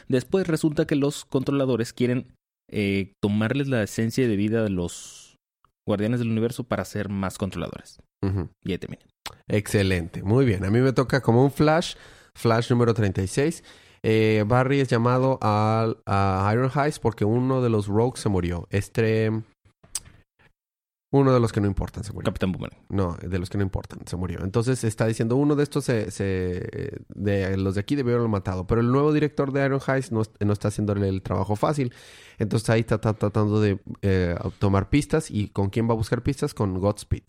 Después 0.08 0.48
resulta 0.48 0.86
que 0.86 0.96
los 0.96 1.26
controladores 1.26 1.94
quieren 1.94 2.34
eh, 2.72 3.14
tomarles 3.22 3.68
la 3.68 3.84
esencia 3.84 4.28
de 4.28 4.36
vida 4.36 4.64
de 4.64 4.70
los 4.70 5.23
guardianes 5.86 6.20
del 6.20 6.30
universo 6.30 6.64
para 6.64 6.86
ser 6.86 7.10
más 7.10 7.38
controladores. 7.38 8.02
Ujú. 8.22 8.50
Y 8.64 8.72
ahí 8.72 8.78
termina. 8.78 9.04
Excelente, 9.48 10.24
muy 10.24 10.46
bien. 10.46 10.64
A 10.66 10.72
mí 10.72 10.80
me 10.80 10.94
toca 10.94 11.22
como 11.22 11.44
un 11.44 11.52
flash, 11.52 11.96
flash 12.34 12.70
número 12.70 12.94
36. 12.94 13.64
Eh, 14.04 14.44
Barry 14.48 14.80
es 14.82 14.88
llamado 14.90 15.38
al- 15.42 15.98
a 16.06 16.50
Iron 16.54 16.70
Heights 16.74 17.00
porque 17.00 17.24
uno 17.26 17.62
de 17.62 17.70
los 17.70 17.88
rogues 17.88 18.22
se 18.22 18.30
murió. 18.30 18.68
Este... 18.70 19.32
Uno 21.16 21.32
de 21.32 21.40
los 21.40 21.52
que 21.52 21.62
no 21.62 21.68
importan 21.68 22.04
se 22.04 22.12
murió. 22.12 22.26
Capitán 22.26 22.52
Boomerang. 22.52 22.80
No, 22.90 23.16
de 23.22 23.38
los 23.38 23.48
que 23.50 23.60
no 23.60 23.64
importan, 23.64 24.00
se 24.08 24.16
murió. 24.18 24.40
Entonces 24.44 24.84
está 24.84 25.06
diciendo, 25.06 25.36
uno 25.36 25.56
de 25.56 25.62
estos 25.62 25.86
se, 25.86 26.10
se- 26.10 26.98
de 27.14 27.56
los 27.56 27.76
de 27.76 27.82
aquí 27.82 27.96
debieron 27.96 28.22
haberlo 28.22 28.30
matado. 28.32 28.66
Pero 28.66 28.82
el 28.82 28.92
nuevo 28.92 29.14
director 29.14 29.52
de 29.52 29.64
Iron 29.64 29.80
Heights 29.88 30.12
no, 30.12 30.24
no 30.40 30.54
está 30.54 30.70
haciéndole 30.70 31.08
el 31.08 31.22
trabajo 31.22 31.56
fácil. 31.56 31.94
Entonces 32.40 32.68
ahí 32.72 32.80
está, 32.80 32.96
está 32.96 33.14
tratando 33.14 33.62
de 33.62 33.80
eh, 34.02 34.36
tomar 34.58 34.90
pistas. 34.90 35.30
¿Y 35.30 35.50
con 35.50 35.70
quién 35.70 35.88
va 35.88 35.94
a 35.94 35.98
buscar 35.98 36.24
pistas? 36.24 36.56
Con 36.56 36.80
Godspeed. 36.80 37.24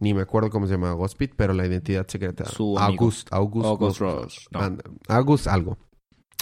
Ni 0.00 0.14
me 0.14 0.22
acuerdo 0.22 0.48
cómo 0.48 0.66
se 0.66 0.72
llama 0.72 0.92
Godspeed, 0.92 1.32
pero 1.36 1.52
la 1.52 1.66
identidad 1.66 2.06
secreta. 2.08 2.46
Su. 2.46 2.78
August, 2.78 3.28
August, 3.30 3.66
August 3.66 4.00
Godspeed. 4.00 4.24
Rush. 4.24 4.46
No. 4.52 4.78
August 5.08 5.46
algo. 5.48 5.76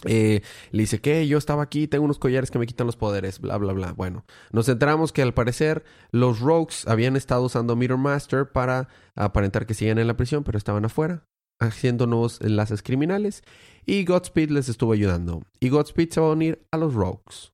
Eh, 0.07 0.40
le 0.71 0.83
dice 0.83 1.00
que 1.00 1.26
yo 1.28 1.37
estaba 1.37 1.62
aquí, 1.62 1.87
tengo 1.87 2.04
unos 2.04 2.19
collares 2.19 2.50
que 2.50 2.59
me 2.59 2.66
quitan 2.66 2.87
los 2.87 2.97
poderes, 2.97 3.38
bla, 3.40 3.59
bla, 3.59 3.73
bla. 3.73 3.92
Bueno, 3.92 4.25
nos 4.50 4.69
enteramos 4.69 5.12
que 5.12 5.23
al 5.23 5.35
parecer 5.35 5.85
los 6.11 6.40
Rogues 6.40 6.87
habían 6.88 7.16
estado 7.16 7.42
usando 7.42 7.76
Mirror 7.76 7.99
Master 7.99 8.50
para 8.50 8.88
aparentar 9.14 9.66
que 9.66 9.75
siguen 9.75 9.99
en 9.99 10.07
la 10.07 10.16
prisión, 10.16 10.42
pero 10.42 10.57
estaban 10.57 10.85
afuera, 10.85 11.25
haciendo 11.61 12.07
nuevos 12.07 12.40
enlaces 12.40 12.83
criminales. 12.83 13.42
Y 13.85 14.04
Godspeed 14.04 14.50
les 14.50 14.69
estuvo 14.69 14.92
ayudando. 14.92 15.42
Y 15.59 15.69
Godspeed 15.69 16.11
se 16.11 16.21
va 16.21 16.28
a 16.28 16.33
unir 16.33 16.64
a 16.71 16.78
los 16.78 16.95
Rogues. 16.95 17.52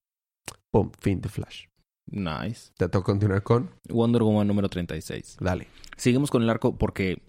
Pum, 0.70 0.90
fin 1.00 1.20
de 1.20 1.28
Flash. 1.28 1.66
Nice. 2.08 2.70
Te 2.76 2.88
toca 2.88 3.04
continuar 3.04 3.42
con. 3.42 3.70
Wonder 3.88 4.22
Woman 4.22 4.46
número 4.46 4.68
36. 4.68 5.38
Dale. 5.40 5.66
Seguimos 5.96 6.30
con 6.30 6.42
el 6.42 6.50
arco 6.50 6.76
porque... 6.76 7.22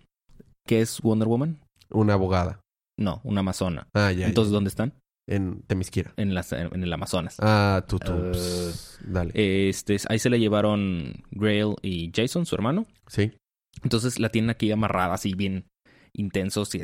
¿Qué 0.67 0.81
es 0.81 1.01
Wonder 1.01 1.27
Woman? 1.27 1.59
Una 1.89 2.13
abogada. 2.13 2.59
No, 2.99 3.21
una 3.23 3.39
amazona. 3.39 3.87
Ah, 3.93 4.11
ya. 4.11 4.27
Entonces, 4.27 4.51
ya. 4.51 4.55
¿dónde 4.55 4.67
están? 4.67 4.93
En 5.27 5.61
Temisquira. 5.63 6.13
En, 6.15 6.33
las, 6.33 6.53
en 6.53 6.81
el 6.81 6.93
Amazonas. 6.93 7.35
Ah, 7.39 7.83
tú, 7.87 7.99
tú. 7.99 8.13
Eh, 8.13 8.31
Pss, 8.31 8.99
Dale. 9.03 9.31
Este, 9.69 9.97
ahí 10.07 10.19
se 10.19 10.29
la 10.29 10.37
llevaron 10.37 11.23
Grail 11.31 11.75
y 11.81 12.11
Jason, 12.15 12.45
su 12.45 12.55
hermano. 12.55 12.85
sí. 13.09 13.33
Entonces 13.83 14.19
la 14.19 14.29
tienen 14.29 14.49
aquí 14.49 14.71
amarrada 14.71 15.13
así 15.13 15.35
bien 15.35 15.67
intensos 16.15 16.73
y 16.73 16.81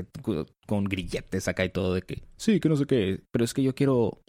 con 0.68 0.84
grilletes 0.84 1.48
acá 1.48 1.66
y 1.66 1.70
todo 1.70 1.96
de 1.96 2.04
que 2.04 2.22
sí, 2.38 2.60
que 2.60 2.70
no 2.70 2.76
sé 2.76 2.86
qué. 2.86 3.24
Pero 3.32 3.44
es 3.44 3.54
que 3.56 3.64
yo 3.64 3.74
quiero... 3.74 4.22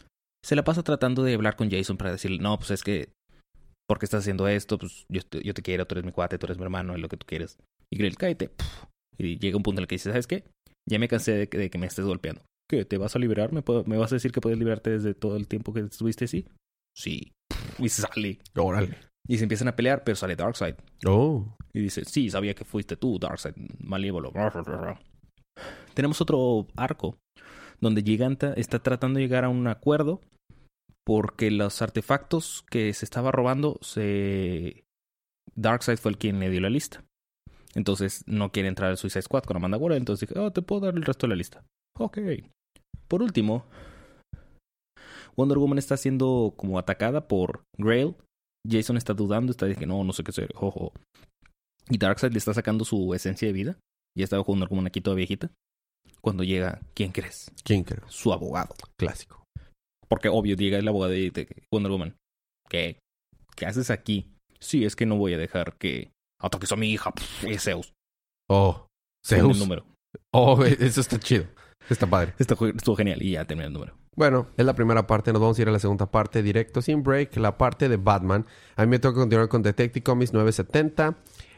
Se 0.43 0.57
la 0.57 0.65
pasa 0.65 0.83
tratando 0.83 1.23
de 1.23 1.35
hablar 1.35 1.57
con 1.57 1.71
Jason 1.71 1.99
para 1.99 2.13
decirle, 2.13 2.39
no, 2.39 2.57
pues 2.59 2.71
es 2.71 2.83
que... 2.83 3.11
¿Por 3.87 3.99
qué 3.99 4.07
estás 4.07 4.21
haciendo 4.21 4.49
esto? 4.49 4.79
Pues 4.79 5.05
yo 5.11 5.21
te, 5.23 5.43
yo 5.43 5.53
te 5.53 5.61
quiero, 5.61 5.87
tú 5.87 5.95
eres 5.95 6.07
mi 6.07 6.13
cuate, 6.13 6.39
tú 6.39 6.47
eres 6.47 6.57
mi 6.57 6.65
hermano, 6.65 6.95
es 6.95 7.01
lo 7.01 7.09
que 7.09 7.19
tú 7.19 7.27
quieres. 7.27 7.59
Y 7.93 7.99
Grail, 7.99 8.17
cállate. 8.17 8.51
Y 9.19 9.39
llega 9.39 9.59
un 9.59 9.63
punto 9.63 9.81
en 9.81 9.83
el 9.83 9.89
que 9.89 9.97
dice, 9.97 10.11
¿sabes 10.11 10.27
qué? 10.27 10.45
Ya 10.89 10.99
me 10.99 11.07
cansé 11.09 11.33
de 11.33 11.49
que, 11.49 11.59
de 11.59 11.69
que 11.69 11.77
me 11.77 11.87
estés 11.87 12.07
golpeando. 12.07 12.41
¿Qué? 12.69 12.85
¿Te 12.85 12.99
vas 12.99 13.15
a 13.15 13.19
liberar? 13.19 13.53
¿Me, 13.53 13.63
puedo- 13.63 13.85
¿Me 13.85 13.97
vas 13.99 14.13
a 14.13 14.17
decir 14.17 14.33
que 14.33 14.41
puedes 14.41 14.59
liberarte 14.59 14.91
desde 14.91 15.15
todo 15.15 15.37
el 15.37 15.47
tiempo 15.49 15.73
que 15.73 15.81
estuviste 15.81 16.25
así? 16.27 16.47
Sí. 16.97 17.33
Y 17.79 17.89
sale. 17.89 18.39
Órale. 18.57 18.97
Y 19.27 19.39
se 19.39 19.45
empiezan 19.45 19.69
a 19.69 19.75
pelear, 19.77 20.05
pero 20.05 20.17
sale 20.17 20.37
Darkseid. 20.37 20.75
Oh. 21.07 21.57
Y 21.73 21.81
dice, 21.81 22.05
sí, 22.05 22.29
sabía 22.31 22.55
que 22.55 22.65
fuiste 22.65 22.97
tú, 22.97 23.19
Darkseid, 23.19 23.55
malévolo. 23.81 24.31
Tenemos 25.95 26.21
otro 26.21 26.67
arco 26.77 27.17
donde 27.81 28.03
Giganta 28.03 28.53
está 28.55 28.81
tratando 28.81 29.19
de 29.19 29.25
llegar 29.25 29.45
a 29.45 29.49
un 29.49 29.67
acuerdo 29.67 30.21
porque 31.07 31.51
los 31.51 31.83
artefactos 31.83 32.65
que 32.71 32.93
se 32.93 33.05
estaba 33.05 33.33
robando, 33.33 33.79
se... 33.83 34.85
Darkseid 35.55 35.99
fue 35.99 36.13
el 36.13 36.19
quien 36.19 36.39
le 36.41 36.51
dio 36.51 36.61
la 36.61 36.71
lista. 36.71 37.05
Entonces 37.75 38.23
no 38.27 38.53
quiere 38.53 38.69
entrar 38.69 38.91
al 38.91 38.97
Suicide 38.99 39.23
Squad 39.23 39.43
con 39.45 39.57
Amanda 39.57 39.79
Waller, 39.79 39.99
entonces 39.99 40.29
dije, 40.29 40.39
oh, 40.41 40.53
te 40.53 40.63
puedo 40.63 40.83
dar 40.83 40.95
el 40.95 41.03
resto 41.03 41.27
de 41.27 41.31
la 41.31 41.37
lista. 41.37 41.65
Ok. 41.99 42.19
Por 43.09 43.23
último, 43.23 43.65
Wonder 45.37 45.59
Woman 45.59 45.79
está 45.79 45.97
siendo 45.97 46.55
como 46.57 46.79
atacada 46.79 47.29
por 47.29 47.65
Grail. 47.79 48.15
Jason 48.69 48.97
está 48.97 49.13
dudando, 49.15 49.51
está 49.51 49.67
diciendo, 49.67 49.97
no, 49.97 50.05
no 50.05 50.13
sé 50.13 50.25
qué 50.25 50.31
hacer. 50.31 50.53
Jojo. 50.55 50.93
Y 51.91 51.99
Darkseid 51.99 52.33
le 52.33 52.39
está 52.39 52.55
sacando 52.55 52.85
su 52.85 53.13
esencia 53.15 53.47
de 53.47 53.53
vida. 53.53 53.79
Ya 54.17 54.25
estaba 54.25 54.43
Wonder 54.43 54.69
Woman 54.69 54.87
aquí 54.87 55.01
toda 55.01 55.17
viejita. 55.17 55.51
Cuando 56.21 56.45
llega, 56.45 56.81
¿quién 56.95 57.13
crees? 57.13 57.51
¿Quién 57.63 57.85
creo? 57.85 58.09
Su 58.09 58.33
abogado. 58.33 58.75
Clásico. 58.99 59.45
Porque 60.09 60.29
obvio, 60.29 60.57
llega 60.57 60.79
el 60.79 60.89
abogado 60.89 61.13
y 61.15 61.31
dice, 61.31 61.49
Wonder 61.73 61.93
Woman, 61.93 62.17
¿qué? 62.71 62.99
¿Qué 63.57 63.67
haces 63.67 63.91
aquí? 63.91 64.31
Sí, 64.61 64.85
es 64.85 64.97
que 64.97 65.05
no 65.07 65.17
voy 65.17 65.35
a 65.35 65.39
dejar 65.39 65.77
que 65.77 66.11
ataques 66.41 66.73
a 66.73 66.77
mi 66.77 66.91
hija. 66.91 67.13
Pff, 67.13 67.45
es 67.45 67.65
Zeus. 67.65 67.93
Oh. 68.49 68.87
Pon 69.29 69.39
el 69.39 69.45
Zeus. 69.45 69.59
número. 69.59 69.85
Oh, 70.33 70.63
eso 70.65 71.01
está 71.01 71.19
chido. 71.19 71.47
Está 71.89 72.07
padre. 72.07 72.35
Estuvo 72.39 72.97
genial 72.97 73.23
y 73.23 73.33
ya 73.33 73.45
terminé 73.45 73.67
el 73.67 73.73
número. 73.73 73.95
Bueno, 74.17 74.49
es 74.57 74.65
la 74.65 74.75
primera 74.75 75.07
parte. 75.07 75.33
Nos 75.33 75.43
vamos 75.43 75.59
a 75.59 75.63
ir 75.63 75.69
a 75.69 75.73
la 75.73 75.79
segunda 75.79 76.07
parte 76.07 76.43
directo 76.43 76.81
sin 76.83 77.03
break. 77.03 77.37
La 77.37 77.59
parte 77.59 77.89
de 77.89 77.97
Batman. 77.97 78.47
A 78.77 78.83
mí 78.83 78.89
me 78.89 78.99
toca 78.99 79.21
continuar 79.21 79.49
con 79.49 79.63
Detective 79.63 80.03
Comics 80.03 80.33
970. 80.33 81.17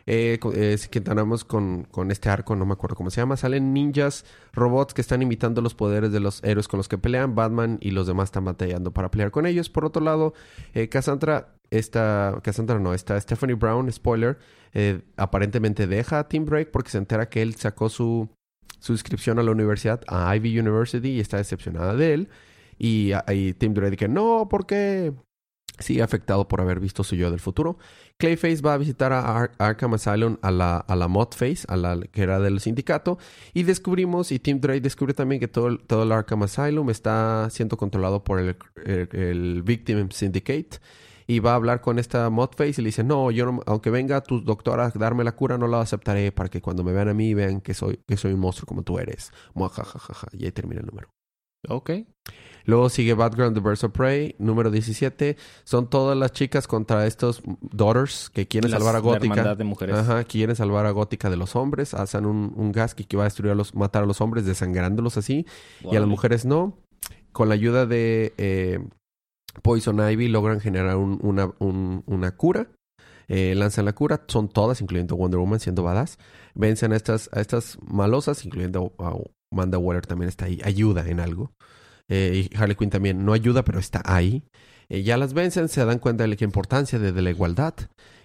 Eh, 0.08 0.38
eh, 0.54 0.78
que 0.88 1.00
tenemos 1.00 1.44
con, 1.44 1.82
con 1.90 2.12
este 2.12 2.28
arco, 2.28 2.54
no 2.54 2.64
me 2.64 2.74
acuerdo 2.74 2.94
cómo 2.94 3.10
se 3.10 3.20
llama. 3.20 3.36
Salen 3.36 3.72
ninjas, 3.72 4.24
robots 4.52 4.94
que 4.94 5.00
están 5.00 5.20
imitando 5.20 5.60
los 5.62 5.74
poderes 5.74 6.12
de 6.12 6.20
los 6.20 6.42
héroes 6.44 6.68
con 6.68 6.78
los 6.78 6.88
que 6.88 6.96
pelean. 6.96 7.34
Batman 7.34 7.78
y 7.80 7.90
los 7.90 8.06
demás 8.06 8.28
están 8.28 8.44
batallando 8.44 8.92
para 8.92 9.10
pelear 9.10 9.32
con 9.32 9.46
ellos. 9.46 9.68
Por 9.68 9.84
otro 9.84 10.02
lado, 10.02 10.32
eh, 10.74 10.88
Cassandra, 10.88 11.56
esta, 11.70 12.38
Cassandra 12.42 12.78
no, 12.78 12.94
está 12.94 13.20
Stephanie 13.20 13.56
Brown, 13.56 13.90
spoiler, 13.90 14.38
eh, 14.72 15.00
aparentemente 15.16 15.86
deja 15.86 16.20
a 16.20 16.28
Team 16.28 16.44
Break 16.44 16.70
porque 16.70 16.90
se 16.90 16.98
entera 16.98 17.28
que 17.28 17.42
él 17.42 17.54
sacó 17.56 17.88
su, 17.88 18.28
su 18.78 18.92
inscripción 18.92 19.38
a 19.38 19.42
la 19.42 19.50
universidad, 19.50 20.00
a 20.08 20.34
Ivy 20.36 20.58
University, 20.58 21.08
y 21.10 21.20
está 21.20 21.36
decepcionada 21.38 21.94
de 21.94 22.14
él. 22.14 22.28
Y 22.78 23.12
ahí 23.26 23.54
Tim 23.54 23.74
Drake 23.74 23.92
dice, 23.92 24.08
no, 24.08 24.48
¿por 24.48 24.66
qué? 24.66 25.12
Sigue 25.78 26.02
afectado 26.02 26.48
por 26.48 26.62
haber 26.62 26.80
visto 26.80 27.04
su 27.04 27.16
yo 27.16 27.30
del 27.30 27.40
futuro. 27.40 27.76
Clayface 28.18 28.62
va 28.62 28.72
a 28.72 28.78
visitar 28.78 29.12
a 29.12 29.20
Ar- 29.20 29.52
Arkham 29.58 29.92
Asylum 29.92 30.38
a 30.40 30.50
la, 30.50 30.78
a 30.78 30.96
la 30.96 31.06
Modface, 31.06 31.66
a 31.68 31.76
la 31.76 32.00
que 32.00 32.22
era 32.22 32.40
del 32.40 32.60
sindicato. 32.60 33.18
Y 33.52 33.64
descubrimos, 33.64 34.32
y 34.32 34.38
Tim 34.38 34.58
Drake 34.58 34.80
descubre 34.80 35.12
también 35.12 35.38
que 35.38 35.48
todo 35.48 35.68
el, 35.68 35.80
todo 35.80 36.10
Arkham 36.14 36.44
Asylum 36.44 36.88
está 36.88 37.48
siendo 37.50 37.76
controlado 37.76 38.24
por 38.24 38.40
el, 38.40 38.56
el 38.86 39.62
Victim 39.62 40.08
Syndicate. 40.10 40.78
Y 41.26 41.40
va 41.40 41.52
a 41.52 41.54
hablar 41.56 41.80
con 41.80 41.98
esta 41.98 42.30
Modface 42.30 42.80
y 42.80 42.82
le 42.82 42.88
dice, 42.88 43.02
no, 43.02 43.30
yo 43.30 43.46
no- 43.46 43.60
aunque 43.66 43.90
venga 43.90 44.20
tu 44.22 44.40
doctora 44.42 44.86
a 44.86 44.90
darme 44.90 45.24
la 45.24 45.32
cura, 45.32 45.58
no 45.58 45.66
la 45.66 45.80
aceptaré 45.80 46.30
para 46.32 46.48
que 46.48 46.60
cuando 46.60 46.84
me 46.84 46.92
vean 46.92 47.08
a 47.08 47.14
mí 47.14 47.34
vean 47.34 47.60
que 47.60 47.74
soy, 47.74 47.98
que 48.06 48.16
soy 48.16 48.32
un 48.32 48.40
monstruo 48.40 48.66
como 48.66 48.82
tú 48.82 48.98
eres. 48.98 49.32
Muajajajaja. 49.54 50.28
Y 50.32 50.44
ahí 50.44 50.52
termina 50.52 50.80
el 50.80 50.86
número. 50.86 51.08
Ok. 51.68 51.90
Luego 52.64 52.88
sigue 52.88 53.14
Batgirl 53.14 53.54
The 53.54 53.60
Birds 53.60 53.82
of 53.84 53.92
Prey, 53.92 54.34
número 54.38 54.70
17. 54.70 55.36
Son 55.64 55.88
todas 55.88 56.16
las 56.16 56.32
chicas 56.32 56.66
contra 56.68 57.06
estos 57.06 57.42
daughters 57.60 58.30
que 58.30 58.46
quieren 58.46 58.70
Las- 58.70 58.78
salvar 58.80 58.94
a 58.96 58.98
la 58.98 59.02
Gótica. 59.04 59.34
hermandad 59.34 59.56
de 59.56 59.64
mujeres. 59.64 59.96
Ajá, 59.96 60.22
quieren 60.24 60.54
salvar 60.54 60.86
a 60.86 60.90
Gótica 60.90 61.30
de 61.30 61.36
los 61.36 61.56
hombres. 61.56 61.94
Hacen 61.94 62.26
un, 62.26 62.52
un 62.56 62.72
gas 62.72 62.94
que 62.94 63.04
que 63.04 63.16
va 63.16 63.24
a 63.24 63.26
destruir 63.26 63.52
a 63.52 63.54
los, 63.56 63.74
matar 63.74 64.02
a 64.02 64.06
los 64.06 64.20
hombres, 64.20 64.44
desangrándolos 64.44 65.16
así. 65.16 65.46
Y 65.90 65.96
a 65.96 66.00
las 66.00 66.08
mujeres 66.08 66.44
no. 66.44 66.76
Con 67.32 67.48
la 67.48 67.54
ayuda 67.54 67.86
de 67.86 68.32
eh, 68.38 68.80
Poison 69.62 69.98
Ivy 70.10 70.28
logran 70.28 70.60
generar 70.60 70.96
un- 70.96 71.18
una, 71.22 71.52
un- 71.58 72.02
una 72.06 72.30
cura. 72.36 72.68
Eh, 73.28 73.54
lanzan 73.56 73.84
la 73.84 73.92
cura. 73.92 74.22
Son 74.28 74.48
todas, 74.48 74.80
incluyendo 74.80 75.16
Wonder 75.16 75.38
Woman, 75.40 75.58
siendo 75.60 75.82
badass. 75.82 76.18
Vencen 76.54 76.92
a 76.92 76.96
estas, 76.96 77.28
a 77.32 77.40
estas 77.40 77.78
malosas, 77.86 78.44
incluyendo 78.44 78.92
a 78.98 79.14
Amanda 79.52 79.78
Waller 79.78 80.06
también 80.06 80.28
está 80.28 80.44
ahí. 80.46 80.60
Ayuda 80.64 81.08
en 81.08 81.20
algo. 81.20 81.52
Eh, 82.08 82.48
y 82.52 82.56
Harley 82.56 82.76
Quinn 82.76 82.90
también 82.90 83.24
no 83.24 83.32
ayuda, 83.32 83.64
pero 83.64 83.78
está 83.80 84.00
ahí. 84.04 84.44
Eh, 84.88 85.02
ya 85.02 85.16
las 85.16 85.34
vencen, 85.34 85.68
se 85.68 85.84
dan 85.84 85.98
cuenta 85.98 86.22
de 86.22 86.28
la 86.28 86.36
importancia 86.40 86.98
de, 87.00 87.10
de 87.12 87.22
la 87.22 87.30
igualdad. 87.30 87.74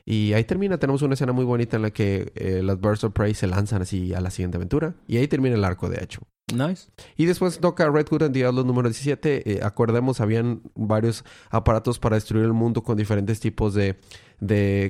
Y 0.06 0.34
ahí 0.34 0.44
termina, 0.44 0.78
tenemos 0.78 1.02
una 1.02 1.16
escena 1.16 1.32
muy 1.32 1.46
bonita 1.46 1.78
en 1.78 1.82
la 1.84 1.92
que 1.92 2.32
las 2.64 2.80
Birds 2.80 3.04
of 3.04 3.14
Prey 3.14 3.34
se 3.34 3.48
lanzan 3.48 3.82
así 3.84 4.14
a 4.14 4.22
la 4.22 4.30
siguiente 4.32 4.58
aventura. 4.58 4.94
Y 5.08 5.18
ahí 5.18 5.28
termina 5.28 5.56
el 5.56 5.64
arco, 5.64 5.90
de 5.90 6.04
hecho. 6.04 6.22
Nice. 6.54 6.90
Y 7.18 7.26
después 7.26 7.60
toca 7.60 7.90
Red 7.90 8.08
Hood 8.10 8.24
and 8.24 8.34
the 8.34 8.46
Outlaw 8.46 8.66
número 8.66 8.90
17. 8.90 9.52
Eh, 9.52 9.60
acordemos, 9.64 10.22
habían 10.22 10.62
varios 10.76 11.24
aparatos 11.50 12.00
para 12.00 12.16
destruir 12.16 12.46
el 12.46 12.54
mundo 12.54 12.84
con 12.84 12.98
diferentes 12.98 13.40
tipos 13.40 13.74
de, 13.74 13.98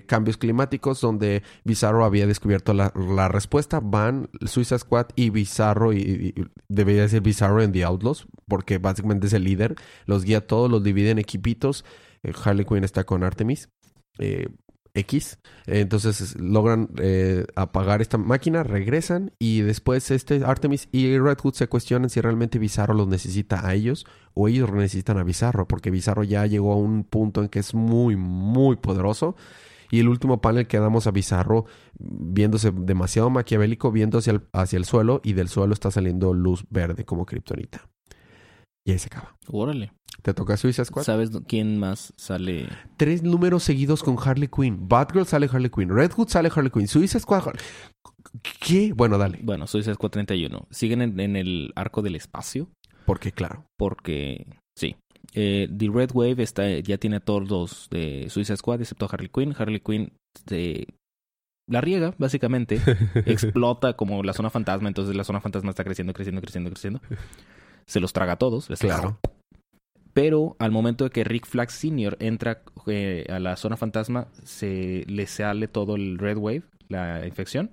cambios 0.08 0.38
climáticos, 0.38 1.02
donde 1.02 1.44
Bizarro 1.64 2.06
había 2.06 2.26
descubierto 2.26 2.74
la, 2.74 2.94
la 2.96 3.28
respuesta. 3.28 3.80
Van 3.82 4.30
Suicide 4.46 4.80
Squad 4.80 5.08
y 5.16 5.30
Bizarro, 5.30 5.94
y, 5.94 6.34
debería 6.68 7.08
ser 7.08 7.22
Bizarro 7.22 7.62
en 7.62 7.72
The 7.72 7.84
Outlaws, 7.84 8.28
porque 8.48 8.78
básicamente 8.78 9.28
es 9.28 9.34
el 9.34 9.44
líder. 9.44 9.76
Los 10.06 10.24
guía 10.24 10.46
todos, 10.46 10.72
los 10.72 10.84
divide 10.84 11.12
en 11.12 11.20
equipitos. 11.20 11.86
Eh, 12.24 12.34
Harley 12.44 12.66
Quinn 12.66 12.84
está 12.84 13.04
con 13.04 13.24
Artemis. 13.24 13.70
Eh, 14.20 14.48
X. 14.94 15.40
Entonces 15.68 16.22
es- 16.22 16.40
logran 16.40 16.90
eh, 16.98 17.46
apagar 17.56 18.02
esta 18.02 18.18
máquina, 18.18 18.64
regresan 18.64 19.32
y 19.40 19.62
después 19.62 20.12
este 20.12 20.44
Artemis 20.46 20.90
y 20.92 21.18
Red 21.18 21.38
Hood 21.42 21.54
se 21.54 21.68
cuestionan 21.68 22.10
si 22.10 22.22
realmente 22.22 22.60
Bizarro 22.60 22.94
los 22.94 23.08
necesita 23.08 23.68
a 23.68 23.74
ellos 23.74 24.06
o 24.34 24.48
ellos 24.48 24.72
necesitan 24.72 25.18
a 25.18 25.24
Bizarro, 25.24 25.68
porque 25.68 25.92
Bizarro 25.92 26.24
ya 26.24 26.46
llegó 26.46 26.74
a 26.74 26.78
un 26.78 27.04
punto 27.04 27.42
en 27.42 27.50
que 27.50 27.60
es 27.60 27.74
muy, 27.74 28.16
muy 28.16 28.76
poderoso 28.78 29.36
Y 29.92 30.00
el 30.00 30.08
último 30.10 30.42
panel 30.42 30.68
quedamos 30.68 31.08
a 31.08 31.12
Bizarro 31.12 31.66
viéndose 32.00 32.72
demasiado 32.72 33.30
maquiavélico, 33.30 33.92
viendo 33.92 34.20
hacia 34.20 34.32
el, 34.34 34.42
hacia 34.54 34.78
el 34.78 34.86
suelo 34.86 35.22
y 35.24 35.34
del 35.34 35.50
suelo 35.50 35.74
está 35.74 35.92
saliendo 35.92 36.34
luz 36.34 36.66
verde 36.70 37.06
como 37.06 37.26
kriptonita. 37.26 37.90
Y 38.86 38.92
ahí 38.92 39.00
se 39.00 39.08
acaba. 39.08 39.36
Órale. 39.48 39.92
¿Te 40.24 40.34
toca 40.34 40.58
Suicide 40.58 40.86
Squad? 40.86 41.04
¿Sabes 41.04 41.32
quién 41.48 41.80
más 41.80 42.14
sale? 42.18 42.68
Tres 42.98 43.24
números 43.24 43.64
seguidos 43.64 44.04
con 44.04 44.18
Harley 44.24 44.48
Quinn. 44.48 44.88
Batgirl 44.88 45.26
sale 45.26 45.50
Harley 45.52 45.70
Quinn. 45.70 45.90
Red 45.90 46.12
Hood 46.12 46.28
sale 46.30 46.50
Harley 46.54 46.72
Quinn. 46.72 46.88
Suicide 46.88 47.20
Squad. 47.22 47.48
Har- 47.48 47.58
¿Qué? 48.60 48.94
Bueno, 48.94 49.18
dale. 49.18 49.40
Bueno, 49.42 49.66
Suicide 49.68 49.96
Squad 49.96 50.12
31. 50.12 50.68
Siguen 50.70 51.02
en, 51.02 51.20
en 51.20 51.36
el 51.36 51.72
arco 51.76 52.02
del 52.02 52.16
espacio 52.16 52.70
Porque, 53.06 53.32
claro. 53.32 53.66
porque 53.78 54.46
sí. 54.78 54.96
Eh, 55.34 55.70
The 55.76 55.90
Red 55.92 56.12
Wave 56.14 56.44
está, 56.44 56.68
ya 56.80 56.98
tiene 56.98 57.16
a 57.18 57.20
todos 57.22 57.50
los 57.50 57.90
de 57.90 58.28
Suicide 58.30 58.58
Squad 58.58 58.82
excepto 58.82 59.06
a 59.06 59.10
Harley 59.12 59.30
Quinn. 59.34 59.56
Harley 59.58 59.80
Quinn 59.80 60.12
se 60.48 60.88
la 61.68 61.82
riega, 61.82 62.14
básicamente. 62.18 62.80
Explota 63.26 63.94
como 63.94 64.22
la 64.24 64.34
zona 64.34 64.50
fantasma. 64.50 64.88
Entonces 64.88 65.16
la 65.16 65.24
zona 65.24 65.42
fantasma 65.42 65.70
está 65.72 65.84
creciendo, 65.84 66.14
creciendo, 66.14 66.42
creciendo, 66.42 66.70
creciendo. 66.70 67.02
Se 67.86 68.00
los 68.00 68.14
traga 68.14 68.34
a 68.34 68.38
todos. 68.38 68.70
les- 68.70 68.80
Claro. 68.80 69.20
Pero 70.14 70.58
al 70.60 70.72
momento 70.72 71.06
de 71.06 71.10
que 71.10 71.24
Rick 71.24 71.46
Flag 71.48 71.72
Sr. 71.72 72.18
entra 72.20 72.64
eh, 72.88 73.26
a 73.30 73.40
la 73.40 73.56
zona 73.56 73.78
fantasma, 73.78 74.28
se 74.44 75.06
le 75.08 75.26
sale 75.26 75.68
todo 75.70 75.96
el 75.96 76.18
Red 76.18 76.38
Wave, 76.38 76.64
la 76.90 77.26
infección. 77.26 77.72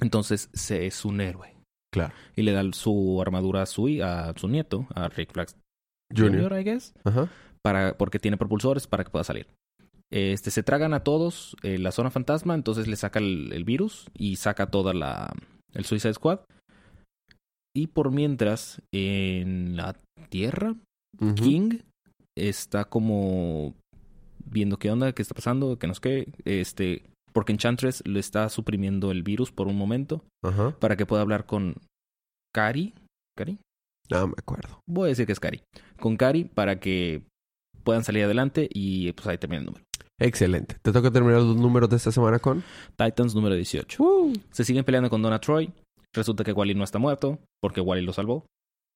Entonces 0.00 0.48
se 0.52 0.86
es 0.86 1.04
un 1.04 1.20
héroe. 1.20 1.54
Claro. 1.92 2.14
Y 2.36 2.42
le 2.42 2.52
da 2.52 2.62
su 2.72 3.20
armadura 3.20 3.62
a 3.62 3.66
su, 3.66 3.86
a 4.02 4.32
su 4.36 4.48
nieto, 4.48 4.86
a 4.94 5.08
Rick 5.08 5.32
Flag. 5.32 5.48
Jr., 6.14 6.58
I 6.60 6.62
guess, 6.64 6.94
Ajá. 7.04 7.28
para, 7.62 7.98
porque 7.98 8.18
tiene 8.20 8.36
propulsores 8.36 8.86
para 8.86 9.02
que 9.04 9.10
pueda 9.10 9.24
salir. 9.24 9.46
Este, 10.12 10.52
se 10.52 10.62
tragan 10.62 10.94
a 10.94 11.00
todos 11.00 11.56
eh, 11.64 11.78
la 11.78 11.90
zona 11.90 12.10
fantasma, 12.10 12.54
entonces 12.54 12.86
le 12.86 12.94
saca 12.94 13.18
el, 13.18 13.52
el 13.52 13.64
virus 13.64 14.08
y 14.14 14.36
saca 14.36 14.66
toda 14.70 14.94
la 14.94 15.32
el 15.74 15.84
Suicide 15.84 16.14
Squad. 16.14 16.40
Y 17.76 17.88
por 17.88 18.10
mientras, 18.10 18.80
en 18.92 19.76
la 19.76 19.96
Tierra. 20.30 20.74
King 21.34 21.78
está 22.36 22.86
como 22.86 23.74
viendo 24.44 24.78
qué 24.78 24.90
onda, 24.90 25.12
qué 25.12 25.22
está 25.22 25.34
pasando, 25.34 25.78
que 25.78 25.86
no 25.86 25.94
sé 25.94 26.00
qué, 26.00 26.32
este, 26.44 27.02
porque 27.32 27.52
Enchantress 27.52 28.02
le 28.06 28.18
está 28.20 28.48
suprimiendo 28.48 29.10
el 29.10 29.22
virus 29.22 29.50
por 29.52 29.66
un 29.66 29.76
momento 29.76 30.24
para 30.78 30.96
que 30.96 31.06
pueda 31.06 31.22
hablar 31.22 31.44
con 31.46 31.76
Kari, 32.54 32.94
Kari, 33.36 33.58
No 34.10 34.28
me 34.28 34.34
acuerdo. 34.38 34.80
voy 34.88 35.06
a 35.06 35.08
decir 35.08 35.26
que 35.26 35.32
es 35.32 35.40
Kari, 35.40 35.62
con 36.00 36.16
Kari 36.16 36.44
para 36.44 36.80
que 36.80 37.22
puedan 37.82 38.04
salir 38.04 38.24
adelante 38.24 38.68
y 38.72 39.12
pues 39.12 39.26
ahí 39.26 39.38
termina 39.38 39.60
el 39.60 39.66
número. 39.66 39.84
Excelente. 40.18 40.76
Te 40.82 40.92
toca 40.92 41.10
terminar 41.10 41.42
los 41.42 41.56
números 41.56 41.90
de 41.90 41.96
esta 41.96 42.10
semana 42.10 42.38
con. 42.38 42.62
Titans 42.96 43.34
número 43.34 43.54
18. 43.54 44.02
Se 44.50 44.64
siguen 44.64 44.84
peleando 44.84 45.10
con 45.10 45.20
Donna 45.20 45.40
Troy. 45.40 45.70
Resulta 46.16 46.42
que 46.42 46.52
Wally 46.52 46.74
no 46.74 46.82
está 46.84 46.98
muerto 46.98 47.38
porque 47.62 47.80
Wally 47.80 48.02
lo 48.02 48.12
salvó. 48.12 48.46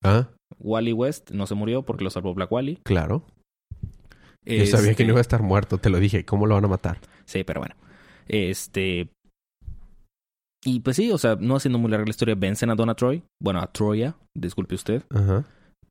Ah, 0.03 0.29
Wally 0.59 0.93
West 0.93 1.31
no 1.31 1.47
se 1.47 1.55
murió 1.55 1.83
porque 1.83 2.03
lo 2.05 2.11
salvó 2.11 2.35
Black 2.35 2.51
Wally. 2.51 2.79
claro. 2.85 3.23
Yo 4.47 4.65
sabía 4.67 4.87
que 4.87 4.91
Este, 4.93 5.05
no 5.05 5.11
iba 5.11 5.19
a 5.19 5.21
estar 5.21 5.43
muerto, 5.43 5.77
te 5.79 5.91
lo 5.91 5.99
dije. 6.01 6.25
¿Cómo 6.25 6.47
lo 6.47 6.55
van 6.55 6.65
a 6.65 6.69
matar? 6.69 6.99
Sí, 7.27 7.45
pero 7.45 7.61
bueno. 7.61 7.77
Este. 8.27 9.11
Y 10.65 10.81
pues 10.81 10.97
sí, 10.97 11.13
o 11.13 11.19
sea, 11.19 11.37
no 11.39 11.57
haciendo 11.57 11.79
muy 11.79 11.91
larga 11.91 12.07
la 12.07 12.11
historia, 12.11 12.35
vencen 12.35 12.71
a 12.71 12.75
Donna 12.75 12.95
Troy. 12.95 13.23
Bueno, 13.41 13.61
a 13.61 13.67
Troya, 13.71 14.17
disculpe 14.35 14.75
usted. 14.75 15.03
Ajá. 15.11 15.45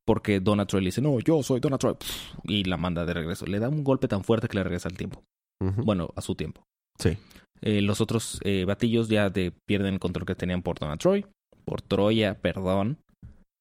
Porque 0.06 0.40
Donna 0.40 0.66
Troy 0.66 0.82
le 0.82 0.88
dice, 0.88 1.02
no, 1.02 1.20
yo 1.20 1.44
soy 1.44 1.60
Donna 1.60 1.78
Troy. 1.78 1.96
Y 2.44 2.64
la 2.64 2.78
manda 2.78 3.06
de 3.06 3.14
regreso. 3.14 3.46
Le 3.46 3.60
da 3.60 3.70
un 3.70 3.84
golpe 3.84 4.08
tan 4.08 4.24
fuerte 4.24 4.48
que 4.48 4.58
le 4.58 4.64
regresa 4.64 4.90
al 4.90 4.98
tiempo. 4.98 5.22
Bueno, 5.62 6.10
a 6.16 6.22
su 6.22 6.34
tiempo. 6.34 6.64
Sí. 6.98 7.18
Eh, 7.62 7.82
los 7.82 8.02
otros 8.02 8.40
eh, 8.44 8.66
batillos 8.66 9.10
ya 9.10 9.30
de- 9.30 9.52
pierden 9.68 9.96
el 9.96 10.00
control 10.00 10.26
que 10.26 10.36
tenían 10.36 10.62
por 10.62 10.80
Donna 10.80 10.98
Troy. 10.98 11.26
Por 11.66 11.82
Troya, 11.82 12.36
perdón. 12.40 12.98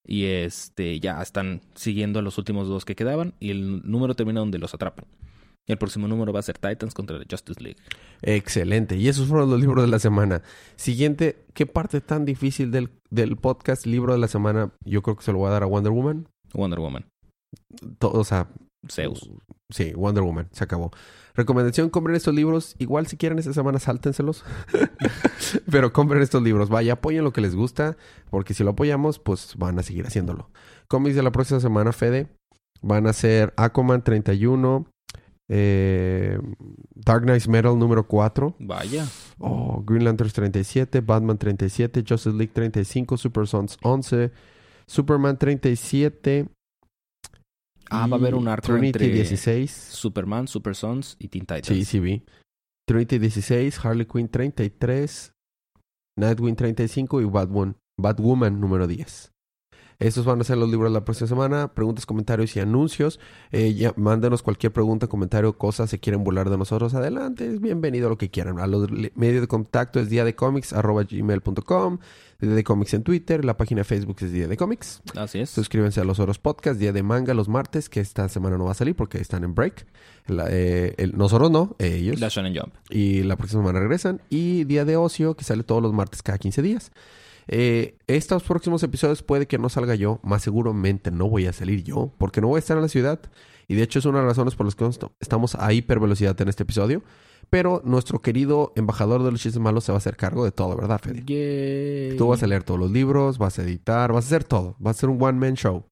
Y 0.06 0.24
este, 0.24 1.00
ya 1.00 1.20
están 1.20 1.60
siguiendo 1.74 2.18
a 2.18 2.22
los 2.22 2.38
últimos 2.38 2.68
dos 2.68 2.84
que 2.84 2.94
quedaban. 2.96 3.34
Y 3.40 3.50
el 3.50 3.82
número 3.90 4.14
termina 4.14 4.40
donde 4.40 4.58
los 4.58 4.72
atrapan. 4.74 5.04
El 5.66 5.76
próximo 5.76 6.08
número 6.08 6.32
va 6.32 6.40
a 6.40 6.42
ser 6.42 6.56
Titans 6.56 6.94
contra 6.94 7.18
la 7.18 7.26
Justice 7.30 7.62
League. 7.62 7.76
Excelente. 8.22 8.96
Y 8.96 9.08
esos 9.08 9.28
fueron 9.28 9.50
los 9.50 9.60
libros 9.60 9.84
de 9.84 9.90
la 9.90 9.98
semana. 9.98 10.42
Siguiente, 10.76 11.44
¿qué 11.52 11.66
parte 11.66 12.00
tan 12.00 12.24
difícil 12.24 12.70
del, 12.70 12.88
del 13.10 13.36
podcast 13.36 13.84
libro 13.84 14.14
de 14.14 14.18
la 14.18 14.28
semana? 14.28 14.72
Yo 14.86 15.02
creo 15.02 15.16
que 15.16 15.24
se 15.24 15.32
lo 15.32 15.38
voy 15.38 15.48
a 15.48 15.52
dar 15.52 15.62
a 15.62 15.66
Wonder 15.66 15.92
Woman. 15.92 16.26
Wonder 16.54 16.80
Woman. 16.80 17.04
O 18.00 18.24
sea, 18.24 18.48
Zeus. 18.90 19.30
Sí, 19.70 19.92
Wonder 19.94 20.22
Woman, 20.22 20.48
se 20.52 20.64
acabó. 20.64 20.90
Recomendación, 21.34 21.90
compren 21.90 22.16
estos 22.16 22.34
libros. 22.34 22.74
Igual 22.78 23.06
si 23.06 23.16
quieren 23.16 23.38
esta 23.38 23.52
semana, 23.52 23.78
sáltenselos. 23.78 24.44
Pero 25.70 25.92
compren 25.92 26.22
estos 26.22 26.42
libros. 26.42 26.68
Vaya, 26.68 26.94
apoyen 26.94 27.22
lo 27.24 27.32
que 27.32 27.40
les 27.40 27.54
gusta. 27.54 27.96
Porque 28.30 28.54
si 28.54 28.64
lo 28.64 28.70
apoyamos, 28.70 29.18
pues 29.18 29.54
van 29.56 29.78
a 29.78 29.82
seguir 29.82 30.06
haciéndolo. 30.06 30.50
Cómics 30.88 31.14
de 31.16 31.22
la 31.22 31.30
próxima 31.30 31.60
semana, 31.60 31.92
Fede. 31.92 32.28
Van 32.82 33.06
a 33.06 33.12
ser 33.12 33.52
Aquaman 33.56 34.02
31. 34.02 34.86
eh, 35.48 36.38
Dark 36.94 37.22
Knight 37.22 37.46
Metal 37.46 37.78
número 37.78 38.06
4. 38.06 38.56
Vaya. 38.58 39.06
Oh, 39.38 39.82
Green 39.84 40.04
Lanterns 40.04 40.32
37. 40.32 41.00
Batman 41.00 41.38
37. 41.38 42.04
Justice 42.08 42.36
League 42.36 42.52
35. 42.52 43.16
Super 43.16 43.46
Sons 43.46 43.78
11. 43.82 44.32
Superman 44.86 45.36
37. 45.38 46.48
Ah, 47.90 48.06
va 48.06 48.16
a 48.16 48.20
haber 48.20 48.34
un 48.34 48.48
arco 48.48 48.68
Trinity 48.68 48.86
entre 48.88 49.08
16. 49.08 49.70
Superman, 49.70 50.48
Super 50.48 50.74
Sons 50.74 51.16
y 51.18 51.28
Teen 51.28 51.46
Titans. 51.46 51.66
Sí, 51.66 51.84
sí 51.84 52.00
vi. 52.00 52.24
Trinity 52.86 53.18
16, 53.18 53.84
Harley 53.84 54.06
Quinn 54.06 54.28
33, 54.28 55.34
Nightwing 56.16 56.56
35 56.56 57.20
y 57.20 57.24
Batwoman, 57.26 57.76
Batwoman 57.98 58.60
número 58.60 58.86
10. 58.86 59.32
Estos 60.00 60.24
van 60.24 60.40
a 60.40 60.44
ser 60.44 60.58
los 60.58 60.70
libros 60.70 60.92
de 60.92 60.94
la 60.94 61.04
próxima 61.04 61.26
semana. 61.26 61.74
Preguntas, 61.74 62.06
comentarios 62.06 62.54
y 62.54 62.60
anuncios. 62.60 63.18
Eh, 63.50 63.74
ya, 63.74 63.92
mándenos 63.96 64.42
cualquier 64.42 64.72
pregunta, 64.72 65.08
comentario, 65.08 65.58
cosas. 65.58 65.90
Se 65.90 65.98
quieren 65.98 66.22
burlar 66.22 66.50
de 66.50 66.56
nosotros, 66.56 66.94
adelante. 66.94 67.48
Es 67.52 67.60
bienvenido 67.60 68.08
lo 68.08 68.16
que 68.16 68.30
quieran. 68.30 68.60
A 68.60 68.68
los 68.68 68.88
medios 69.16 69.40
de 69.40 69.48
contacto 69.48 69.98
es 69.98 70.08
día 70.08 70.24
de 70.24 70.34
gmail.com. 70.38 71.98
Día 72.40 72.50
de 72.54 72.62
comics 72.62 72.94
en 72.94 73.02
Twitter. 73.02 73.44
La 73.44 73.56
página 73.56 73.80
de 73.80 73.84
Facebook 73.86 74.18
es 74.20 74.30
día 74.30 74.46
de 74.46 74.56
comics. 74.56 75.02
Así 75.16 75.40
es. 75.40 75.50
Suscríbanse 75.50 76.00
a 76.00 76.04
los 76.04 76.20
Oros 76.20 76.38
Podcast, 76.38 76.78
día 76.78 76.92
de 76.92 77.02
manga 77.02 77.34
los 77.34 77.48
martes, 77.48 77.88
que 77.88 77.98
esta 77.98 78.28
semana 78.28 78.56
no 78.56 78.66
va 78.66 78.70
a 78.70 78.74
salir 78.74 78.94
porque 78.94 79.18
están 79.18 79.42
en 79.42 79.56
break. 79.56 79.84
La- 80.28 80.46
eh, 80.48 80.94
el- 80.98 81.18
nosotros 81.18 81.50
no, 81.50 81.74
eh, 81.80 81.96
ellos. 81.96 82.20
La 82.20 82.28
Shonen 82.28 82.54
Jump. 82.56 82.72
Y 82.90 83.24
la 83.24 83.34
próxima 83.34 83.62
semana 83.62 83.80
regresan. 83.80 84.20
Y 84.30 84.62
día 84.62 84.84
de 84.84 84.96
ocio, 84.96 85.34
que 85.34 85.42
sale 85.42 85.64
todos 85.64 85.82
los 85.82 85.92
martes 85.92 86.22
cada 86.22 86.38
15 86.38 86.62
días. 86.62 86.92
Eh, 87.48 87.96
estos 88.06 88.42
próximos 88.44 88.82
episodios 88.82 89.22
puede 89.22 89.46
que 89.46 89.58
no 89.58 89.68
salga 89.68 89.94
yo, 89.94 90.20
más 90.22 90.42
seguramente 90.42 91.10
no 91.10 91.28
voy 91.28 91.46
a 91.46 91.52
salir 91.52 91.82
yo, 91.82 92.12
porque 92.18 92.40
no 92.40 92.48
voy 92.48 92.56
a 92.56 92.60
estar 92.60 92.76
en 92.76 92.82
la 92.82 92.88
ciudad. 92.88 93.20
Y 93.66 93.74
de 93.74 93.82
hecho 93.82 93.98
es 93.98 94.04
una 94.04 94.18
de 94.18 94.26
las 94.26 94.36
razones 94.36 94.54
por 94.54 94.66
las 94.66 94.74
que 94.74 94.88
estamos 95.20 95.54
a 95.54 95.72
hipervelocidad 95.72 96.40
en 96.40 96.48
este 96.48 96.62
episodio. 96.62 97.02
Pero 97.50 97.80
nuestro 97.84 98.20
querido 98.20 98.72
embajador 98.76 99.22
de 99.22 99.30
los 99.30 99.40
chistes 99.40 99.60
malos 99.60 99.84
se 99.84 99.92
va 99.92 99.96
a 99.96 99.98
hacer 99.98 100.16
cargo 100.16 100.44
de 100.44 100.52
todo, 100.52 100.76
¿verdad, 100.76 101.00
Fede? 101.00 101.22
Yay. 101.24 102.16
Tú 102.16 102.28
vas 102.28 102.42
a 102.42 102.46
leer 102.46 102.62
todos 102.62 102.78
los 102.78 102.90
libros, 102.90 103.38
vas 103.38 103.58
a 103.58 103.62
editar, 103.62 104.12
vas 104.12 104.24
a 104.24 104.28
hacer 104.28 104.44
todo. 104.44 104.76
Va 104.84 104.90
a 104.90 104.94
ser 104.94 105.08
un 105.08 105.22
one-man 105.22 105.54
show. 105.54 105.84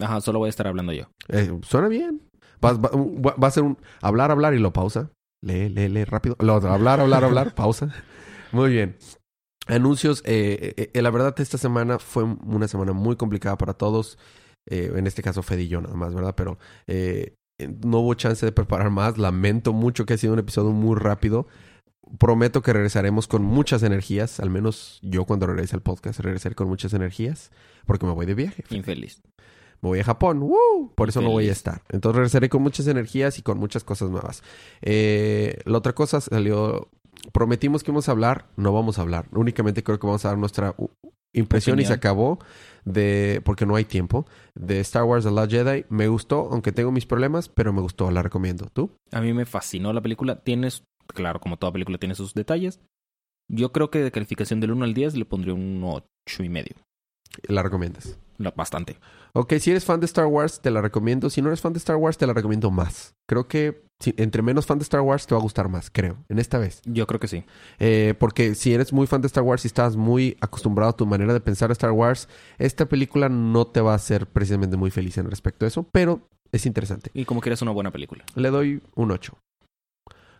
Ajá, 0.00 0.20
solo 0.22 0.38
voy 0.38 0.46
a 0.46 0.50
estar 0.50 0.66
hablando 0.66 0.92
yo. 0.92 1.04
Eh, 1.28 1.58
suena 1.62 1.88
bien. 1.88 2.22
Va, 2.64 3.46
a 3.46 3.50
ser 3.50 3.64
un 3.64 3.76
hablar, 4.00 4.30
hablar 4.30 4.54
y 4.54 4.58
lo 4.58 4.72
pausa. 4.72 5.10
Lee, 5.42 5.68
lee, 5.68 5.88
lee 5.88 6.04
rápido. 6.04 6.36
Lo 6.38 6.54
hablar, 6.54 7.00
hablar, 7.00 7.24
hablar, 7.24 7.54
pausa. 7.54 7.92
Muy 8.52 8.70
bien. 8.70 8.96
Anuncios. 9.66 10.22
eh, 10.24 10.74
eh, 10.76 10.90
eh, 10.92 11.02
la 11.02 11.10
verdad, 11.10 11.38
esta 11.40 11.58
semana 11.58 11.98
fue 11.98 12.24
una 12.24 12.68
semana 12.68 12.92
muy 12.92 13.16
complicada 13.16 13.56
para 13.56 13.74
todos. 13.74 14.18
Eh, 14.66 14.92
en 14.94 15.06
este 15.06 15.22
caso, 15.22 15.42
Fede 15.42 15.62
y 15.62 15.68
yo 15.68 15.80
nada 15.80 15.94
más, 15.94 16.14
¿verdad? 16.14 16.34
Pero 16.36 16.58
no 17.84 18.00
hubo 18.00 18.14
chance 18.14 18.44
de 18.44 18.52
preparar 18.52 18.90
más. 18.90 19.18
Lamento 19.18 19.72
mucho 19.72 20.04
que 20.04 20.14
ha 20.14 20.18
sido 20.18 20.32
un 20.32 20.38
episodio 20.38 20.72
muy 20.72 20.96
rápido. 20.96 21.46
Prometo 22.18 22.60
que 22.60 22.72
regresaremos 22.72 23.28
con 23.28 23.42
muchas 23.42 23.82
energías. 23.82 24.40
Al 24.40 24.50
menos 24.50 24.98
yo 25.02 25.24
cuando 25.24 25.46
regrese 25.46 25.76
al 25.76 25.82
podcast 25.82 26.20
regresaré 26.20 26.54
con 26.54 26.68
muchas 26.68 26.92
energías. 26.92 27.50
Porque 27.86 28.04
me 28.04 28.12
voy 28.12 28.26
de 28.26 28.34
viaje. 28.34 28.64
Infeliz. 28.70 29.22
Me 29.80 29.88
voy 29.88 30.00
a 30.00 30.04
Japón. 30.04 30.40
¡Woo! 30.42 30.92
Por 30.94 31.08
eso 31.08 31.20
no 31.20 31.30
voy 31.30 31.48
a 31.48 31.52
estar. 31.52 31.82
Entonces 31.88 32.16
regresaré 32.16 32.48
con 32.48 32.62
muchas 32.62 32.86
energías 32.88 33.38
y 33.38 33.42
con 33.42 33.58
muchas 33.58 33.84
cosas 33.84 34.10
nuevas. 34.10 34.42
La 34.82 35.78
otra 35.78 35.92
cosa 35.94 36.20
salió. 36.20 36.88
Prometimos 37.32 37.82
que 37.82 37.90
íbamos 37.90 38.08
a 38.08 38.12
hablar. 38.12 38.46
No 38.56 38.72
vamos 38.72 38.98
a 38.98 39.02
hablar. 39.02 39.28
Únicamente 39.32 39.82
creo 39.82 39.98
que 39.98 40.06
vamos 40.06 40.24
a 40.24 40.28
dar 40.28 40.38
nuestra 40.38 40.74
impresión 41.32 41.78
y 41.80 41.84
se 41.84 41.92
acabó. 41.92 42.38
De, 42.84 43.40
porque 43.44 43.64
no 43.66 43.76
hay 43.76 43.84
tiempo. 43.84 44.26
De 44.54 44.80
Star 44.80 45.04
Wars 45.04 45.24
The 45.24 45.30
Last 45.30 45.52
Jedi. 45.52 45.84
Me 45.88 46.08
gustó, 46.08 46.48
aunque 46.50 46.72
tengo 46.72 46.90
mis 46.90 47.06
problemas, 47.06 47.48
pero 47.48 47.72
me 47.72 47.80
gustó. 47.80 48.10
La 48.10 48.22
recomiendo. 48.22 48.66
¿Tú? 48.72 48.90
A 49.12 49.20
mí 49.20 49.32
me 49.32 49.46
fascinó 49.46 49.92
la 49.92 50.00
película. 50.00 50.40
Tienes, 50.42 50.84
claro, 51.06 51.40
como 51.40 51.58
toda 51.58 51.72
película 51.72 51.98
tiene 51.98 52.14
sus 52.14 52.34
detalles. 52.34 52.80
Yo 53.48 53.72
creo 53.72 53.90
que 53.90 53.98
de 54.00 54.10
calificación 54.10 54.60
del 54.60 54.72
1 54.72 54.84
al 54.84 54.94
10 54.94 55.16
le 55.16 55.24
pondría 55.24 55.54
un 55.54 55.82
8 55.84 56.42
y 56.42 56.48
medio. 56.48 56.76
La 57.48 57.62
recomiendas. 57.62 58.18
Bastante. 58.56 58.98
Ok, 59.34 59.54
si 59.60 59.70
eres 59.70 59.84
fan 59.84 60.00
de 60.00 60.06
Star 60.06 60.26
Wars, 60.26 60.60
te 60.60 60.70
la 60.70 60.80
recomiendo. 60.82 61.30
Si 61.30 61.40
no 61.42 61.48
eres 61.48 61.60
fan 61.60 61.72
de 61.72 61.78
Star 61.78 61.96
Wars, 61.96 62.18
te 62.18 62.26
la 62.26 62.32
recomiendo 62.34 62.70
más. 62.70 63.14
Creo 63.28 63.46
que 63.48 63.84
si- 64.00 64.14
entre 64.18 64.42
menos 64.42 64.66
fan 64.66 64.78
de 64.78 64.82
Star 64.82 65.00
Wars, 65.00 65.26
te 65.26 65.34
va 65.34 65.38
a 65.40 65.42
gustar 65.42 65.68
más, 65.68 65.90
creo, 65.90 66.16
en 66.28 66.38
esta 66.38 66.58
vez. 66.58 66.82
Yo 66.84 67.06
creo 67.06 67.20
que 67.20 67.28
sí. 67.28 67.44
Eh, 67.78 68.14
porque 68.18 68.54
si 68.54 68.74
eres 68.74 68.92
muy 68.92 69.06
fan 69.06 69.20
de 69.22 69.26
Star 69.28 69.44
Wars 69.44 69.64
y 69.64 69.68
estás 69.68 69.96
muy 69.96 70.36
acostumbrado 70.40 70.90
a 70.90 70.96
tu 70.96 71.06
manera 71.06 71.32
de 71.32 71.40
pensar 71.40 71.68
de 71.68 71.74
Star 71.74 71.92
Wars, 71.92 72.28
esta 72.58 72.86
película 72.86 73.28
no 73.28 73.66
te 73.66 73.80
va 73.80 73.92
a 73.92 73.96
hacer 73.96 74.26
precisamente 74.26 74.76
muy 74.76 74.90
feliz 74.90 75.16
en 75.18 75.30
respecto 75.30 75.64
a 75.64 75.68
eso, 75.68 75.84
pero 75.92 76.20
es 76.50 76.66
interesante. 76.66 77.10
Y 77.14 77.24
como 77.24 77.40
quieras, 77.40 77.62
una 77.62 77.70
buena 77.70 77.90
película. 77.92 78.24
Le 78.34 78.50
doy 78.50 78.82
un 78.96 79.10
8. 79.12 79.38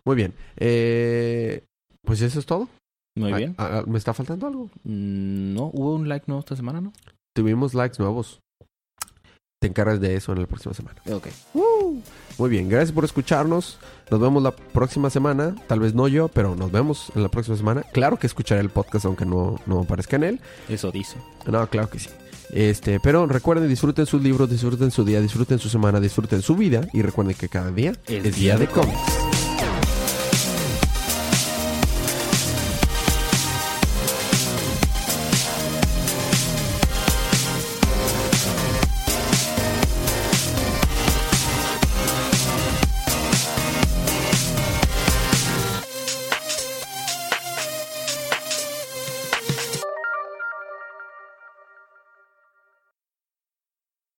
Muy 0.04 0.16
bien. 0.16 0.34
Eh, 0.56 1.64
pues 2.04 2.20
eso 2.22 2.38
es 2.40 2.46
todo. 2.46 2.68
Muy 3.14 3.32
Ah, 3.32 3.36
bien. 3.36 3.54
ah, 3.58 3.84
¿Me 3.86 3.98
está 3.98 4.12
faltando 4.14 4.46
algo? 4.46 4.64
Mm, 4.84 5.54
No, 5.54 5.70
hubo 5.72 5.94
un 5.94 6.08
like 6.08 6.24
nuevo 6.26 6.40
esta 6.40 6.56
semana, 6.56 6.80
¿no? 6.80 6.92
Tuvimos 7.35 7.75
likes 7.75 7.97
nuevos. 7.99 8.40
Te 9.61 9.68
encargas 9.68 10.01
de 10.01 10.16
eso 10.16 10.33
en 10.33 10.40
la 10.40 10.47
próxima 10.47 10.75
semana. 10.75 11.01
Ok. 11.11 11.29
Muy 12.37 12.51
bien, 12.51 12.68
gracias 12.68 12.90
por 12.92 13.05
escucharnos. 13.05 13.79
Nos 14.11 14.21
vemos 14.21 14.42
la 14.42 14.51
próxima 14.51 15.09
semana. 15.09 15.55
Tal 15.68 15.79
vez 15.79 15.95
no 15.95 16.09
yo, 16.09 16.29
pero 16.29 16.57
nos 16.57 16.73
vemos 16.73 17.12
en 17.14 17.23
la 17.23 17.29
próxima 17.29 17.57
semana. 17.57 17.83
Claro 17.92 18.18
que 18.18 18.27
escucharé 18.27 18.61
el 18.61 18.71
podcast 18.71 19.05
aunque 19.05 19.25
no, 19.25 19.61
no 19.66 19.81
aparezca 19.81 20.16
en 20.16 20.25
él. 20.25 20.40
Eso 20.68 20.90
dice. 20.90 21.16
No, 21.47 21.64
claro 21.68 21.88
que 21.88 22.01
sí. 22.01 22.11
Este, 22.51 22.99
pero 23.01 23.27
recuerden, 23.27 23.68
disfruten 23.68 24.05
sus 24.05 24.21
libros, 24.21 24.51
disfruten 24.51 24.90
su 24.90 25.05
día, 25.05 25.21
disfruten 25.21 25.59
su 25.59 25.68
semana, 25.68 26.01
disfruten 26.01 26.42
su 26.42 26.57
vida 26.57 26.87
y 26.92 27.01
recuerden 27.03 27.35
que 27.37 27.49
cada 27.49 27.71
día 27.71 27.92
Es 28.09 28.25
es 28.27 28.37
día 28.37 28.59
de 28.59 28.66
cómics. 28.66 29.41